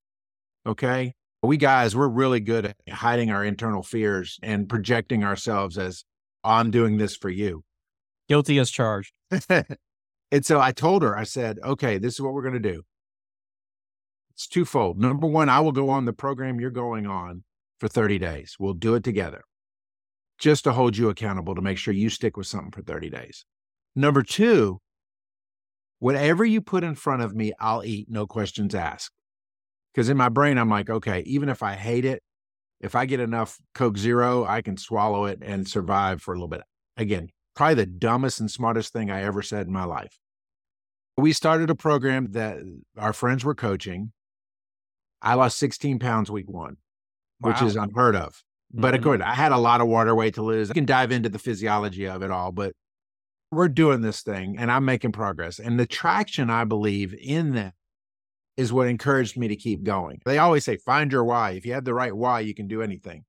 [0.65, 1.13] Okay.
[1.45, 6.03] We guys, we're really good at hiding our internal fears and projecting ourselves as,
[6.43, 7.63] I'm doing this for you.
[8.29, 9.13] Guilty as charged.
[9.49, 12.83] and so I told her, I said, okay, this is what we're going to do.
[14.31, 14.99] It's twofold.
[14.99, 17.43] Number one, I will go on the program you're going on
[17.79, 18.57] for 30 days.
[18.59, 19.43] We'll do it together
[20.37, 23.45] just to hold you accountable to make sure you stick with something for 30 days.
[23.95, 24.81] Number two,
[25.99, 29.14] whatever you put in front of me, I'll eat, no questions asked.
[29.95, 32.21] Because in my brain, I'm like, okay, even if I hate it,
[32.81, 36.49] if I get enough Coke Zero, I can swallow it and survive for a little
[36.49, 36.63] bit.
[36.97, 40.19] Again, probably the dumbest and smartest thing I ever said in my life.
[41.17, 42.57] We started a program that
[42.97, 44.11] our friends were coaching.
[45.21, 46.75] I lost 16 pounds week one,
[47.39, 47.51] wow.
[47.51, 48.43] which is unheard of.
[48.73, 48.95] But mm-hmm.
[48.97, 50.69] of course, I had a lot of water weight to lose.
[50.69, 52.73] I can dive into the physiology of it all, but
[53.49, 55.57] we're doing this thing and I'm making progress.
[55.57, 57.73] And the traction I believe in that
[58.57, 60.21] is what encouraged me to keep going.
[60.25, 61.51] They always say, find your why.
[61.51, 63.25] If you have the right why, you can do anything.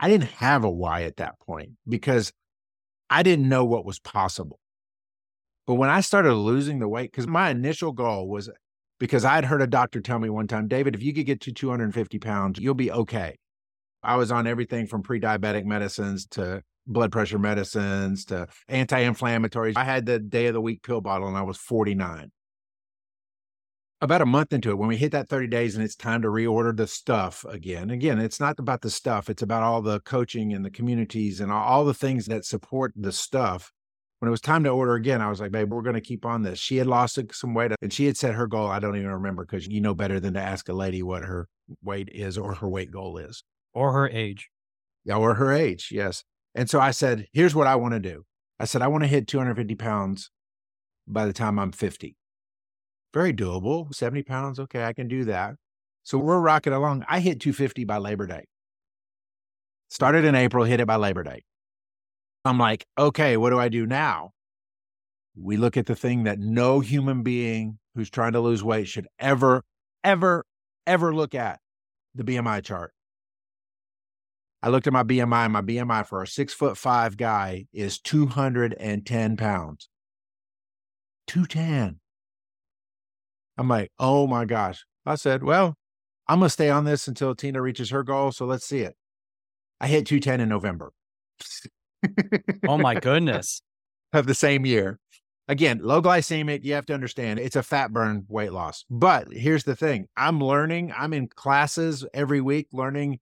[0.00, 2.32] I didn't have a why at that point because
[3.10, 4.60] I didn't know what was possible.
[5.66, 8.48] But when I started losing the weight, because my initial goal was
[8.98, 11.52] because I'd heard a doctor tell me one time, David, if you could get to
[11.52, 13.36] 250 pounds, you'll be okay.
[14.02, 19.76] I was on everything from pre diabetic medicines to blood pressure medicines to anti-inflammatories.
[19.76, 22.30] I had the day of the week pill bottle and I was 49.
[24.00, 26.28] About a month into it, when we hit that 30 days and it's time to
[26.28, 30.52] reorder the stuff again, again, it's not about the stuff, it's about all the coaching
[30.52, 33.72] and the communities and all the things that support the stuff.
[34.20, 36.24] When it was time to order again, I was like, babe, we're going to keep
[36.24, 36.60] on this.
[36.60, 38.68] She had lost some weight and she had set her goal.
[38.68, 41.48] I don't even remember because you know better than to ask a lady what her
[41.82, 43.42] weight is or her weight goal is.
[43.74, 44.48] Or her age.
[45.04, 45.90] Yeah, or her age.
[45.92, 46.22] Yes.
[46.54, 48.24] And so I said, here's what I want to do.
[48.60, 50.30] I said, I want to hit 250 pounds
[51.06, 52.16] by the time I'm 50.
[53.14, 53.94] Very doable.
[53.94, 54.58] 70 pounds.
[54.60, 55.56] Okay, I can do that.
[56.02, 57.04] So we're rocking along.
[57.08, 58.44] I hit 250 by Labor Day.
[59.90, 61.44] Started in April, hit it by Labor Day.
[62.44, 64.32] I'm like, okay, what do I do now?
[65.36, 69.06] We look at the thing that no human being who's trying to lose weight should
[69.18, 69.62] ever,
[70.04, 70.44] ever,
[70.86, 71.60] ever look at
[72.14, 72.92] the BMI chart.
[74.62, 75.44] I looked at my BMI.
[75.44, 79.88] And my BMI for a six foot five guy is 210 pounds.
[81.26, 82.00] 210.
[83.58, 84.84] I'm like, oh my gosh.
[85.04, 85.74] I said, well,
[86.28, 88.30] I'm going to stay on this until Tina reaches her goal.
[88.32, 88.94] So let's see it.
[89.80, 90.92] I hit 210 in November.
[92.68, 93.62] oh my goodness.
[94.12, 94.98] of the same year.
[95.48, 98.84] Again, low glycemic, you have to understand it's a fat burn weight loss.
[98.90, 103.18] But here's the thing I'm learning, I'm in classes every week learning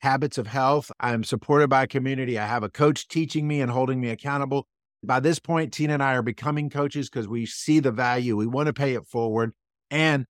[0.00, 0.90] habits of health.
[1.00, 2.38] I'm supported by a community.
[2.38, 4.66] I have a coach teaching me and holding me accountable.
[5.02, 8.36] By this point, Tina and I are becoming coaches because we see the value.
[8.36, 9.52] We want to pay it forward.
[9.90, 10.26] And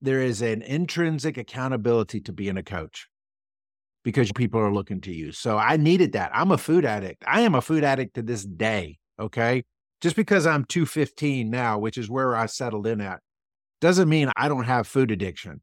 [0.00, 3.08] there is an intrinsic accountability to being a coach
[4.02, 5.32] because people are looking to you.
[5.32, 6.30] So I needed that.
[6.34, 7.22] I'm a food addict.
[7.26, 8.98] I am a food addict to this day.
[9.18, 9.64] Okay.
[10.00, 13.20] Just because I'm 215 now, which is where I settled in at,
[13.82, 15.60] doesn't mean I don't have food addiction.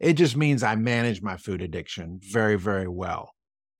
[0.00, 3.30] It just means I manage my food addiction very, very well.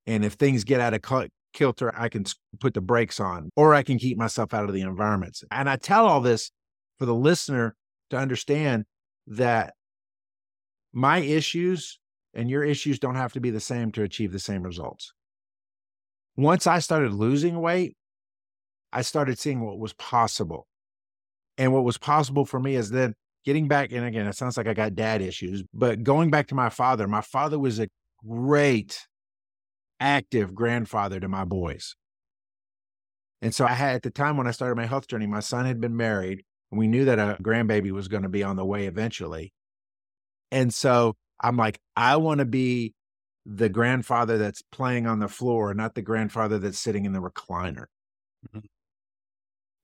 [0.05, 2.23] And if things get out of kilter, I can
[2.61, 5.43] put the brakes on or I can keep myself out of the environments.
[5.51, 6.51] And I tell all this
[6.97, 7.75] for the listener
[8.09, 8.85] to understand
[9.27, 9.73] that
[10.93, 11.99] my issues
[12.33, 15.13] and your issues don't have to be the same to achieve the same results.
[16.35, 17.95] Once I started losing weight,
[18.93, 20.67] I started seeing what was possible.
[21.57, 24.67] And what was possible for me is then getting back, and again, it sounds like
[24.67, 27.87] I got dad issues, but going back to my father, my father was a
[28.25, 29.07] great,
[29.99, 31.95] active grandfather to my boys.
[33.41, 35.65] And so I had, at the time when I started my health journey, my son
[35.65, 38.87] had been married, we knew that a grandbaby was going to be on the way
[38.87, 39.53] eventually.
[40.51, 42.93] And so I'm like, I want to be
[43.45, 47.85] the grandfather that's playing on the floor, not the grandfather that's sitting in the recliner.
[48.49, 48.59] Mm-hmm.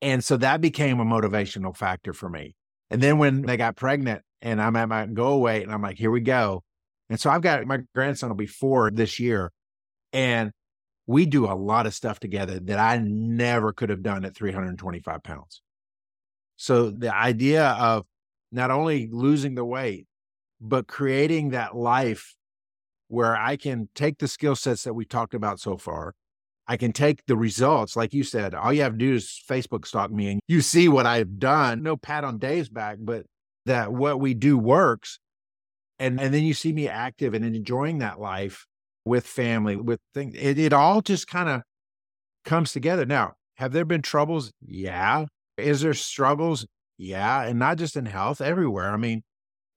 [0.02, 2.54] And so that became a motivational factor for me.
[2.90, 5.96] And then when they got pregnant and I'm at my go away and I'm like,
[5.96, 6.62] here we go.
[7.08, 9.50] And so I've got my grandson will be four this year.
[10.12, 10.52] And
[11.06, 15.22] we do a lot of stuff together that I never could have done at 325
[15.22, 15.62] pounds.
[16.64, 18.06] So the idea of
[18.50, 20.06] not only losing the weight,
[20.62, 22.34] but creating that life
[23.08, 26.14] where I can take the skill sets that we talked about so far.
[26.66, 29.86] I can take the results, like you said, all you have to do is Facebook
[29.86, 31.82] stalk me and you see what I've done.
[31.82, 33.26] No pat on Dave's back, but
[33.66, 35.18] that what we do works.
[35.98, 38.64] And, and then you see me active and enjoying that life
[39.04, 40.34] with family, with things.
[40.34, 41.60] It, it all just kind of
[42.46, 43.04] comes together.
[43.04, 44.50] Now, have there been troubles?
[44.66, 45.26] Yeah.
[45.56, 46.66] Is there struggles?
[46.98, 47.42] Yeah.
[47.42, 48.90] And not just in health, everywhere.
[48.90, 49.22] I mean,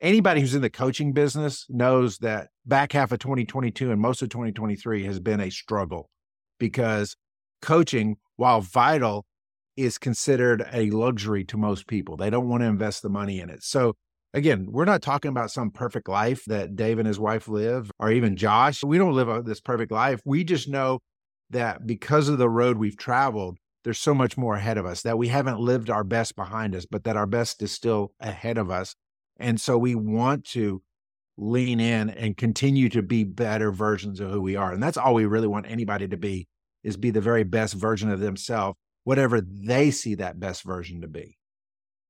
[0.01, 4.29] anybody who's in the coaching business knows that back half of 2022 and most of
[4.29, 6.09] 2023 has been a struggle
[6.59, 7.15] because
[7.61, 9.25] coaching, while vital,
[9.75, 12.17] is considered a luxury to most people.
[12.17, 13.63] They don't want to invest the money in it.
[13.63, 13.93] So,
[14.33, 18.11] again, we're not talking about some perfect life that Dave and his wife live, or
[18.11, 18.83] even Josh.
[18.83, 20.19] We don't live this perfect life.
[20.25, 20.99] We just know
[21.51, 23.57] that because of the road we've traveled,
[23.87, 26.85] there's so much more ahead of us, that we haven't lived our best behind us,
[26.85, 28.93] but that our best is still ahead of us.
[29.37, 30.81] And so we want to
[31.37, 34.73] lean in and continue to be better versions of who we are.
[34.73, 36.49] And that's all we really want anybody to be
[36.83, 41.07] is be the very best version of themselves, whatever they see that best version to
[41.07, 41.37] be.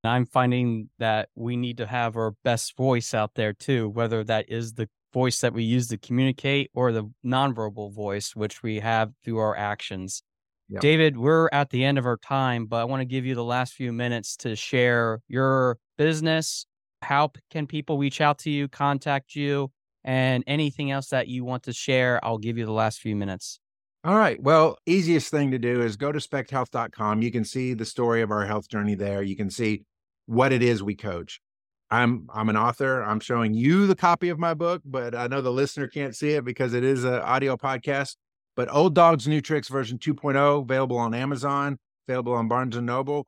[0.04, 4.50] I'm finding that we need to have our best voice out there too, whether that
[4.50, 9.12] is the voice that we use to communicate or the nonverbal voice, which we have
[9.24, 10.24] through our actions.
[10.70, 10.82] Yep.
[10.82, 13.44] David, we're at the end of our time, but I want to give you the
[13.44, 16.66] last few minutes to share your business,
[17.02, 19.72] how can people reach out to you, contact you,
[20.04, 22.24] and anything else that you want to share?
[22.24, 23.60] I'll give you the last few minutes.
[24.04, 24.42] All right.
[24.42, 27.22] Well, easiest thing to do is go to spechthealth.com.
[27.22, 29.22] You can see the story of our health journey there.
[29.22, 29.84] You can see
[30.28, 31.42] what it is we coach.
[31.90, 33.02] I'm I'm an author.
[33.02, 36.32] I'm showing you the copy of my book, but I know the listener can't see
[36.32, 38.16] it because it is an audio podcast.
[38.58, 43.28] But Old Dogs New Tricks version 2.0 available on Amazon, available on Barnes and Noble.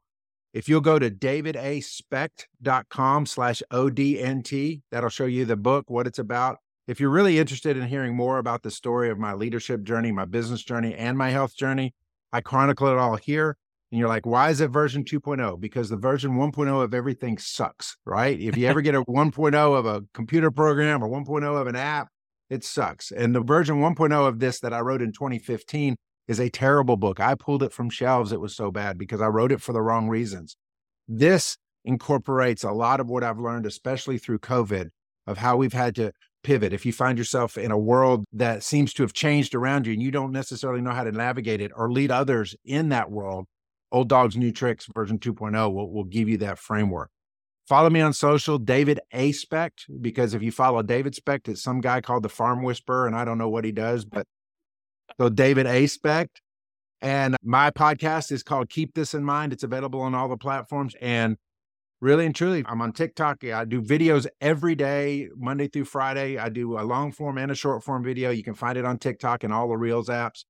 [0.55, 6.57] If you'll go to davidaspecht.com slash ODNT, that'll show you the book, what it's about.
[6.87, 10.25] If you're really interested in hearing more about the story of my leadership journey, my
[10.25, 11.93] business journey, and my health journey,
[12.33, 13.55] I chronicle it all here.
[13.91, 15.59] And you're like, why is it version 2.0?
[15.59, 18.39] Because the version 1.0 of everything sucks, right?
[18.39, 22.07] If you ever get a 1.0 of a computer program or 1.0 of an app,
[22.49, 23.11] it sucks.
[23.11, 25.95] And the version 1.0 of this that I wrote in 2015
[26.27, 27.19] is a terrible book.
[27.19, 28.31] I pulled it from shelves.
[28.31, 30.55] It was so bad because I wrote it for the wrong reasons.
[31.07, 34.89] This incorporates a lot of what I've learned, especially through COVID,
[35.25, 36.11] of how we've had to
[36.43, 36.73] pivot.
[36.73, 40.01] If you find yourself in a world that seems to have changed around you and
[40.01, 43.45] you don't necessarily know how to navigate it or lead others in that world,
[43.91, 47.09] Old Dogs New Tricks version 2.0 will, will give you that framework.
[47.69, 49.31] Follow me on social, David A.
[49.31, 53.15] Specht, because if you follow David Specht, it's some guy called the Farm Whisperer, and
[53.15, 54.25] I don't know what he does, but
[55.21, 55.85] so David A.
[55.85, 56.41] Specht.
[56.99, 59.53] And my podcast is called Keep This in Mind.
[59.53, 60.95] It's available on all the platforms.
[60.99, 61.37] And
[62.01, 63.43] really and truly, I'm on TikTok.
[63.43, 66.39] I do videos every day, Monday through Friday.
[66.39, 68.31] I do a long form and a short form video.
[68.31, 70.43] You can find it on TikTok and all the Reels apps.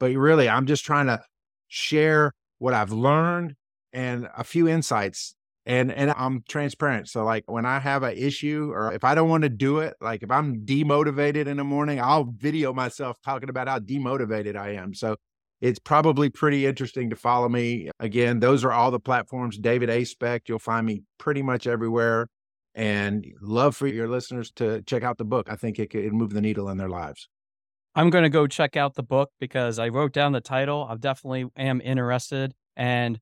[0.00, 1.20] But really, I'm just trying to
[1.68, 3.56] share what I've learned
[3.92, 5.34] and a few insights.
[5.64, 7.08] And and I'm transparent.
[7.08, 9.94] So like when I have an issue or if I don't want to do it,
[10.00, 14.74] like if I'm demotivated in the morning, I'll video myself talking about how demotivated I
[14.74, 14.92] am.
[14.92, 15.16] So
[15.60, 17.88] it's probably pretty interesting to follow me.
[18.00, 19.56] Again, those are all the platforms.
[19.56, 20.04] David A.
[20.48, 22.26] You'll find me pretty much everywhere.
[22.74, 25.48] And love for your listeners to check out the book.
[25.48, 27.28] I think it could move the needle in their lives.
[27.94, 30.86] I'm going to go check out the book because I wrote down the title.
[30.88, 32.54] I definitely am interested.
[32.74, 33.20] And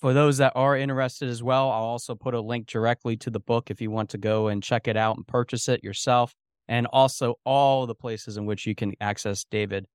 [0.00, 3.40] for those that are interested as well, I'll also put a link directly to the
[3.40, 6.34] book if you want to go and check it out and purchase it yourself.
[6.68, 9.86] And also all the places in which you can access David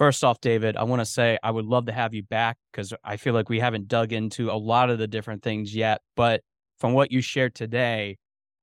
[0.00, 2.94] First off, David, I want to say I would love to have you back because
[3.04, 6.00] I feel like we haven't dug into a lot of the different things yet.
[6.16, 6.40] But
[6.78, 8.16] from what you shared today,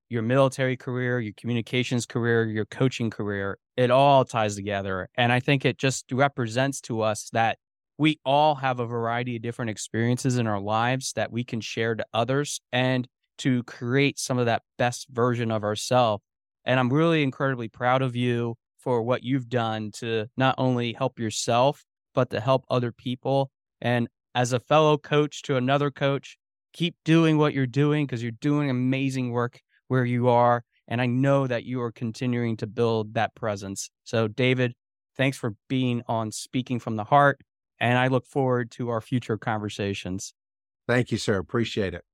[0.10, 5.10] your military career, your communications career, your coaching career, it all ties together.
[5.14, 7.60] And I think it just represents to us that
[7.98, 11.96] we all have a variety of different experiences in our lives that we can share
[11.96, 13.08] to others and
[13.40, 16.24] to create some of that best version of ourselves.
[16.66, 21.20] And I'm really incredibly proud of you for what you've done to not only help
[21.20, 21.84] yourself,
[22.14, 23.52] but to help other people.
[23.82, 26.38] And as a fellow coach to another coach,
[26.74, 30.64] keep doing what you're doing because you're doing amazing work where you are.
[30.88, 33.90] And I know that you are continuing to build that presence.
[34.04, 34.74] So, David,
[35.16, 37.42] thanks for being on Speaking from the Heart.
[37.80, 40.34] And I look forward to our future conversations.
[40.88, 41.38] Thank you, sir.
[41.38, 42.06] Appreciate it.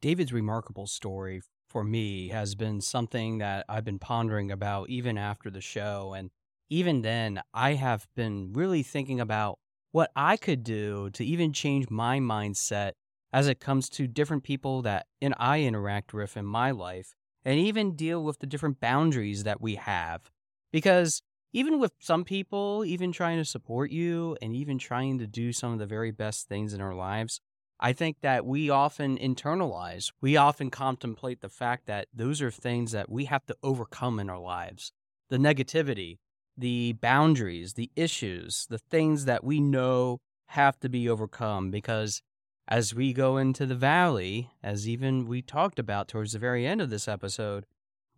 [0.00, 5.50] David's remarkable story for me has been something that I've been pondering about even after
[5.50, 6.14] the show.
[6.14, 6.30] And
[6.68, 9.58] even then, I have been really thinking about
[9.92, 12.92] what I could do to even change my mindset
[13.32, 17.14] as it comes to different people that and I interact with in my life
[17.44, 20.30] and even deal with the different boundaries that we have.
[20.72, 21.22] Because
[21.52, 25.72] even with some people, even trying to support you and even trying to do some
[25.72, 27.40] of the very best things in our lives,
[27.80, 32.92] I think that we often internalize, we often contemplate the fact that those are things
[32.92, 34.92] that we have to overcome in our lives.
[35.30, 36.18] The negativity,
[36.56, 42.20] the boundaries, the issues, the things that we know have to be overcome because
[42.68, 46.80] as we go into the valley, as even we talked about towards the very end
[46.80, 47.64] of this episode,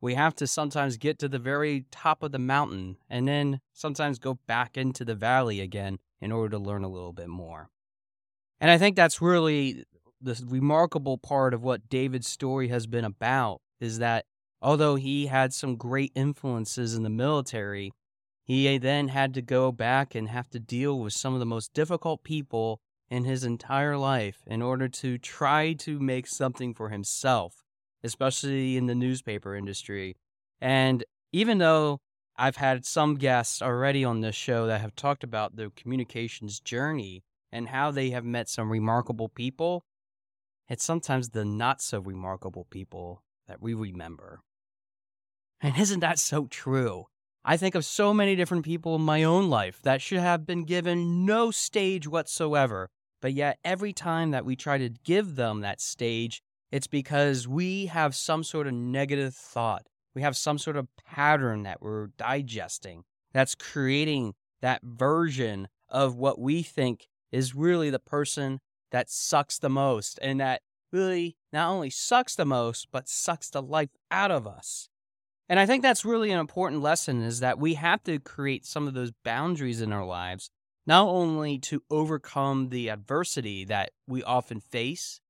[0.02, 4.18] we have to sometimes get to the very top of the mountain and then sometimes
[4.18, 7.70] go back into the valley again in order to learn a little bit more.
[8.60, 9.84] And I think that's really
[10.20, 14.26] the remarkable part of what David's story has been about is that
[14.60, 17.92] although he had some great influences in the military,
[18.44, 21.72] he then had to go back and have to deal with some of the most
[21.74, 27.61] difficult people in his entire life in order to try to make something for himself,
[28.04, 30.16] especially in the newspaper industry.
[30.60, 31.98] And even though
[32.36, 37.22] I've had some guests already on this show that have talked about the communications journey,
[37.52, 39.84] and how they have met some remarkable people,
[40.68, 44.40] it's sometimes the not so remarkable people that we remember.
[45.60, 47.04] And isn't that so true?
[47.44, 50.64] I think of so many different people in my own life that should have been
[50.64, 52.88] given no stage whatsoever,
[53.20, 56.40] but yet every time that we try to give them that stage,
[56.72, 59.86] it's because we have some sort of negative thought.
[60.14, 66.40] We have some sort of pattern that we're digesting that's creating that version of what
[66.40, 68.60] we think is really the person
[68.90, 70.62] that sucks the most and that
[70.92, 74.88] really not only sucks the most, but sucks the life out of us.
[75.48, 78.86] And I think that's really an important lesson is that we have to create some
[78.86, 80.50] of those boundaries in our lives,
[80.86, 85.20] not only to overcome the adversity that we often face,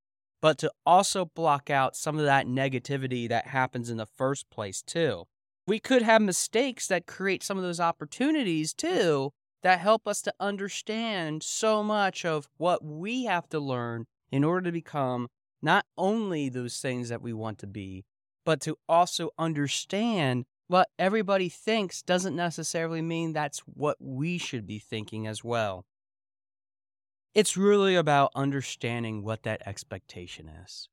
[0.42, 4.82] but to also block out some of that negativity that happens in the first place,
[4.82, 5.24] too.
[5.66, 9.30] We could have mistakes that create some of those opportunities, too,
[9.62, 14.66] that help us to understand so much of what we have to learn in order
[14.66, 15.28] to become
[15.62, 18.04] not only those things that we want to be,
[18.44, 24.80] but to also understand what everybody thinks doesn't necessarily mean that's what we should be
[24.80, 25.84] thinking as well.
[27.34, 30.88] It's really about understanding what that expectation is.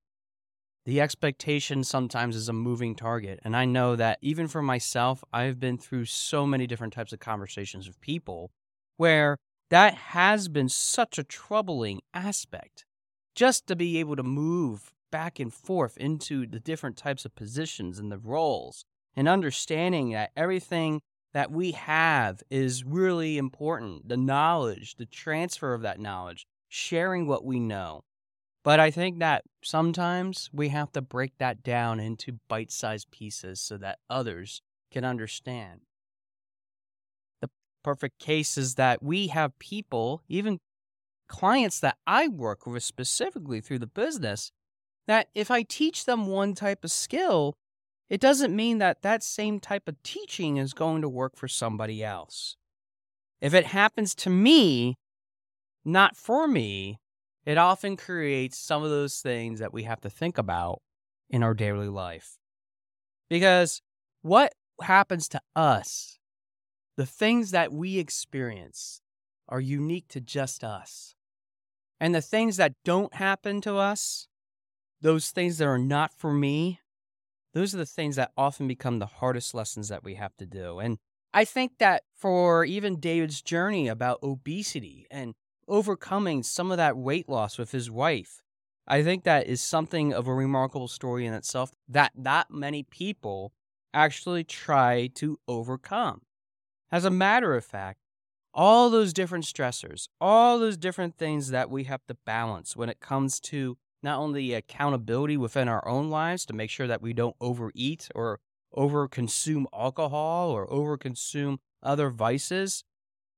[0.85, 3.41] The expectation sometimes is a moving target.
[3.43, 7.19] And I know that even for myself, I've been through so many different types of
[7.19, 8.51] conversations with people
[8.95, 9.37] where
[9.69, 12.85] that has been such a troubling aspect.
[13.35, 17.99] Just to be able to move back and forth into the different types of positions
[17.99, 18.85] and the roles,
[19.15, 21.01] and understanding that everything
[21.34, 27.45] that we have is really important the knowledge, the transfer of that knowledge, sharing what
[27.45, 28.03] we know.
[28.63, 33.61] But I think that sometimes we have to break that down into bite sized pieces
[33.61, 34.61] so that others
[34.91, 35.82] can understand.
[37.41, 37.49] The
[37.84, 40.59] perfect case is that we have people, even
[41.27, 44.51] clients that I work with specifically through the business,
[45.07, 47.55] that if I teach them one type of skill,
[48.10, 52.03] it doesn't mean that that same type of teaching is going to work for somebody
[52.03, 52.55] else.
[53.39, 54.97] If it happens to me,
[55.86, 56.99] not for me,
[57.45, 60.82] it often creates some of those things that we have to think about
[61.30, 62.38] in our daily life.
[63.30, 63.82] Because
[64.22, 66.20] what happens to us,
[66.97, 69.01] the things that we experience,
[69.47, 71.16] are unique to just us.
[71.99, 74.28] And the things that don't happen to us,
[75.01, 76.80] those things that are not for me,
[77.54, 80.80] those are the things that often become the hardest lessons that we have to do.
[80.80, 80.97] And
[81.34, 85.36] I think that for even David's journey about obesity and
[85.68, 88.41] overcoming some of that weight loss with his wife,
[88.88, 93.54] I think that is something of a remarkable story in itself that not many people
[93.93, 96.22] actually try to overcome.
[96.91, 98.00] As a matter of fact,
[98.54, 103.00] all those different stressors, all those different things that we have to balance when it
[103.00, 107.36] comes to not only accountability within our own lives to make sure that we don't
[107.41, 108.39] overeat or
[108.76, 112.84] overconsume alcohol or overconsume other vices,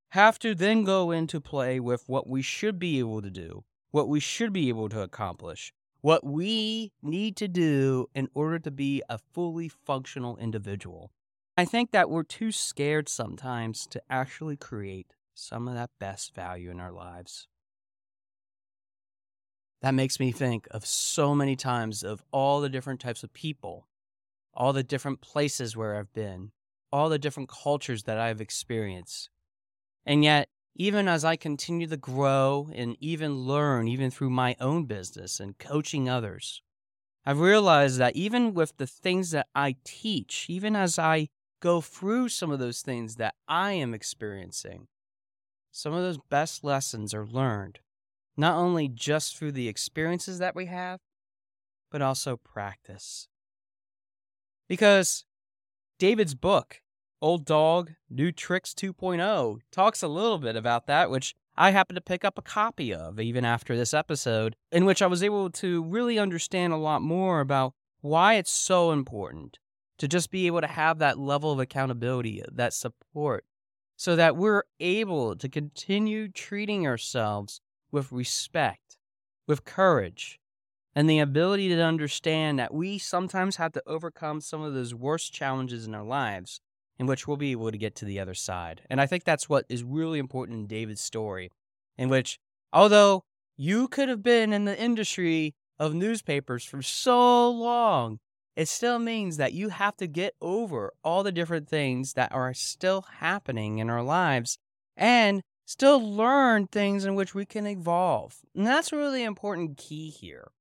[0.10, 4.10] have to then go into play with what we should be able to do, what
[4.10, 9.02] we should be able to accomplish, what we need to do in order to be
[9.10, 11.12] a fully functional individual.
[11.58, 16.72] I think that we're too scared sometimes to actually create some of that best value
[16.72, 17.48] in our lives.
[19.82, 23.88] That makes me think of so many times of all the different types of people,
[24.54, 26.52] all the different places where I've been,
[26.92, 29.30] all the different cultures that I've experienced.
[30.06, 34.86] And yet, even as I continue to grow and even learn, even through my own
[34.86, 36.62] business and coaching others,
[37.26, 41.30] I've realized that even with the things that I teach, even as I
[41.60, 44.88] go through some of those things that I am experiencing,
[45.72, 47.80] some of those best lessons are learned
[48.42, 51.00] not only just through the experiences that we have,
[51.92, 53.28] but also practice.
[54.68, 55.26] Because
[56.00, 56.82] David's book,
[57.22, 62.02] Old Dog, New Tricks 2.0, talks a little bit about that, which I happen to
[62.02, 65.84] pick up a copy of even after this episode, in which I was able to
[65.84, 69.60] really understand a lot more about why it's so important
[70.00, 73.46] to just be able to have that level of accountability, that support,
[73.98, 77.62] so that we're able to continue treating ourselves
[77.92, 78.98] with respect,
[79.48, 80.40] with courage,
[80.96, 85.34] and the ability to understand that we sometimes have to overcome some of those worst
[85.34, 86.60] challenges in our lives
[87.00, 88.82] in which we'll be able to get to the other side.
[88.90, 91.50] And I think that's what is really important in David's story,
[91.98, 92.38] in which,
[92.72, 93.24] although
[93.58, 98.20] you could have been in the industry of newspapers for so long,
[98.56, 102.54] it still means that you have to get over all the different things that are
[102.54, 104.58] still happening in our lives
[104.96, 105.42] and
[105.72, 108.40] still learn things in which we can evolve.
[108.54, 110.52] And that's a really important key here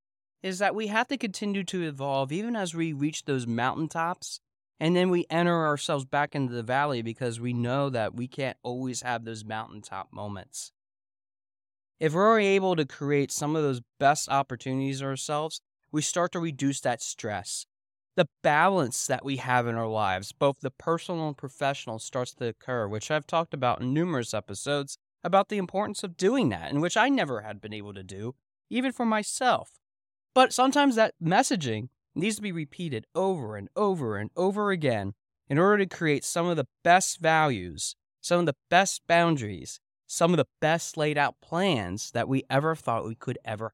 [0.43, 4.41] is that we have to continue to evolve even as we reach those mountaintops
[4.79, 8.57] and then we enter ourselves back into the valley because we know that we can't
[8.63, 10.73] always have those mountaintop moments.
[11.99, 15.61] If we're able to create some of those best opportunities ourselves,
[15.93, 17.67] we start to reduce that stress
[18.17, 22.47] the balance that we have in our lives, both the personal and professional, starts to
[22.49, 26.81] occur, which I've talked about in numerous episodes about the importance of doing that, and
[26.83, 28.35] which I never had been able to do,
[28.69, 29.79] even for myself.
[30.35, 35.15] But sometimes that messaging needs to be repeated over and over and over again
[35.49, 40.33] in order to create some of the best values, some of the best boundaries, some
[40.33, 43.73] of the best laid out plans that we ever thought we could ever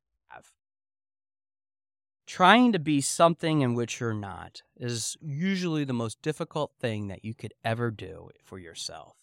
[2.27, 7.25] Trying to be something in which you're not is usually the most difficult thing that
[7.25, 9.15] you could ever do for yourself.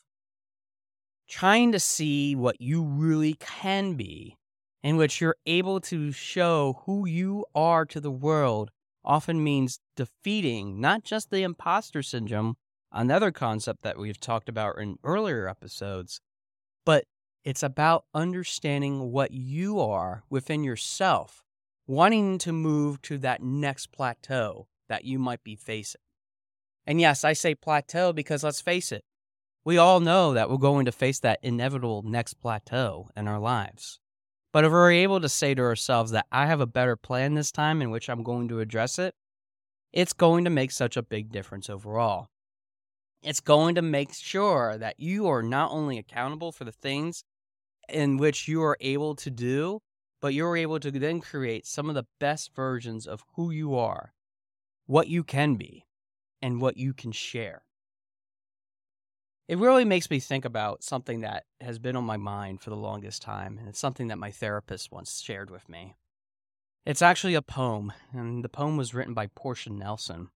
[1.28, 4.38] Trying to see what you really can be,
[4.82, 8.72] in which you're able to show who you are to the world,
[9.04, 12.56] often means defeating not just the imposter syndrome,
[12.90, 16.22] another concept that we've talked about in earlier episodes,
[16.86, 17.04] but
[17.44, 21.44] it's about understanding what you are within yourself
[21.88, 26.02] wanting to move to that next plateau that you might be facing.
[26.86, 29.04] And yes, I say plateau because let's face it,
[29.66, 34.00] we all know that we're going to face that inevitable next plateau in our lives.
[34.52, 37.52] But if we're able to say to ourselves that I have a better plan this
[37.52, 39.16] time in which I'm going to address it,
[39.92, 42.28] it's going to make such a big difference overall.
[43.24, 47.24] It's going to make sure that you are not only accountable for the things
[47.88, 49.80] in which you are able to do,
[50.24, 54.14] but you're able to then create some of the best versions of who you are,
[54.86, 55.86] what you can be,
[56.42, 57.64] and what you can share.
[59.50, 62.78] It really makes me think about something that has been on my mind for the
[62.78, 65.94] longest time, and it's something that my therapist once shared with me.
[66.86, 70.30] It's actually a poem, and the poem was written by Portia Nelson.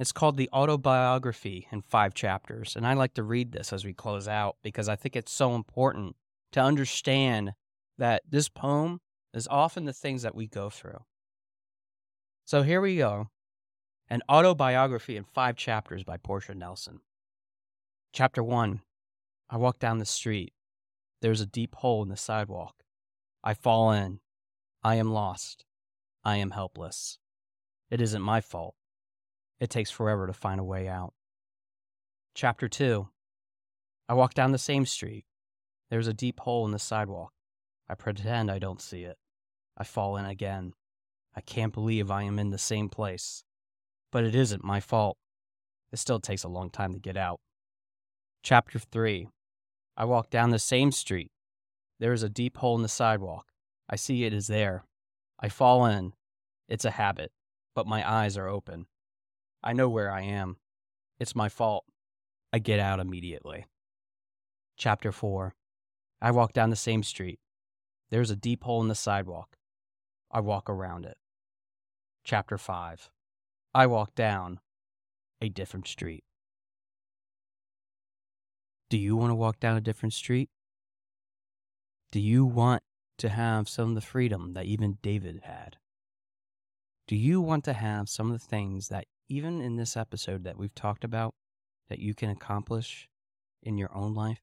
[0.00, 3.94] It's called The Autobiography in Five Chapters, and I like to read this as we
[3.94, 6.16] close out because I think it's so important
[6.50, 7.52] to understand
[7.98, 8.98] that this poem
[9.34, 11.04] is often the things that we go through.
[12.44, 13.28] So here we go
[14.08, 17.00] an autobiography in five chapters by Portia Nelson.
[18.12, 18.82] Chapter 1
[19.48, 20.52] I walk down the street.
[21.22, 22.74] There's a deep hole in the sidewalk.
[23.42, 24.20] I fall in.
[24.82, 25.64] I am lost.
[26.24, 27.18] I am helpless.
[27.90, 28.74] It isn't my fault.
[29.60, 31.14] It takes forever to find a way out.
[32.34, 33.08] Chapter 2
[34.08, 35.24] I walk down the same street.
[35.88, 37.32] There's a deep hole in the sidewalk.
[37.88, 39.16] I pretend I don't see it.
[39.76, 40.72] I fall in again.
[41.34, 43.44] I can't believe I am in the same place.
[44.10, 45.16] But it isn't my fault.
[45.92, 47.40] It still takes a long time to get out.
[48.42, 49.28] Chapter 3
[49.96, 51.30] I walk down the same street.
[52.00, 53.46] There is a deep hole in the sidewalk.
[53.88, 54.84] I see it is there.
[55.38, 56.14] I fall in.
[56.68, 57.30] It's a habit,
[57.74, 58.86] but my eyes are open.
[59.62, 60.56] I know where I am.
[61.20, 61.84] It's my fault.
[62.52, 63.66] I get out immediately.
[64.76, 65.54] Chapter 4
[66.20, 67.38] I walk down the same street.
[68.10, 69.56] There's a deep hole in the sidewalk.
[70.32, 71.18] I walk around it.
[72.24, 73.10] Chapter 5
[73.74, 74.60] I walk down
[75.40, 76.24] a different street.
[78.88, 80.48] Do you want to walk down a different street?
[82.10, 82.82] Do you want
[83.18, 85.76] to have some of the freedom that even David had?
[87.06, 90.56] Do you want to have some of the things that, even in this episode that
[90.56, 91.34] we've talked about,
[91.88, 93.08] that you can accomplish
[93.62, 94.40] in your own life?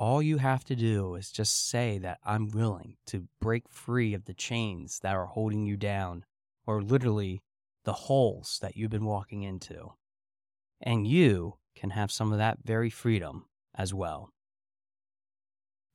[0.00, 4.24] All you have to do is just say that I'm willing to break free of
[4.24, 6.24] the chains that are holding you down,
[6.66, 7.42] or literally
[7.84, 9.92] the holes that you've been walking into.
[10.80, 13.44] And you can have some of that very freedom
[13.74, 14.30] as well.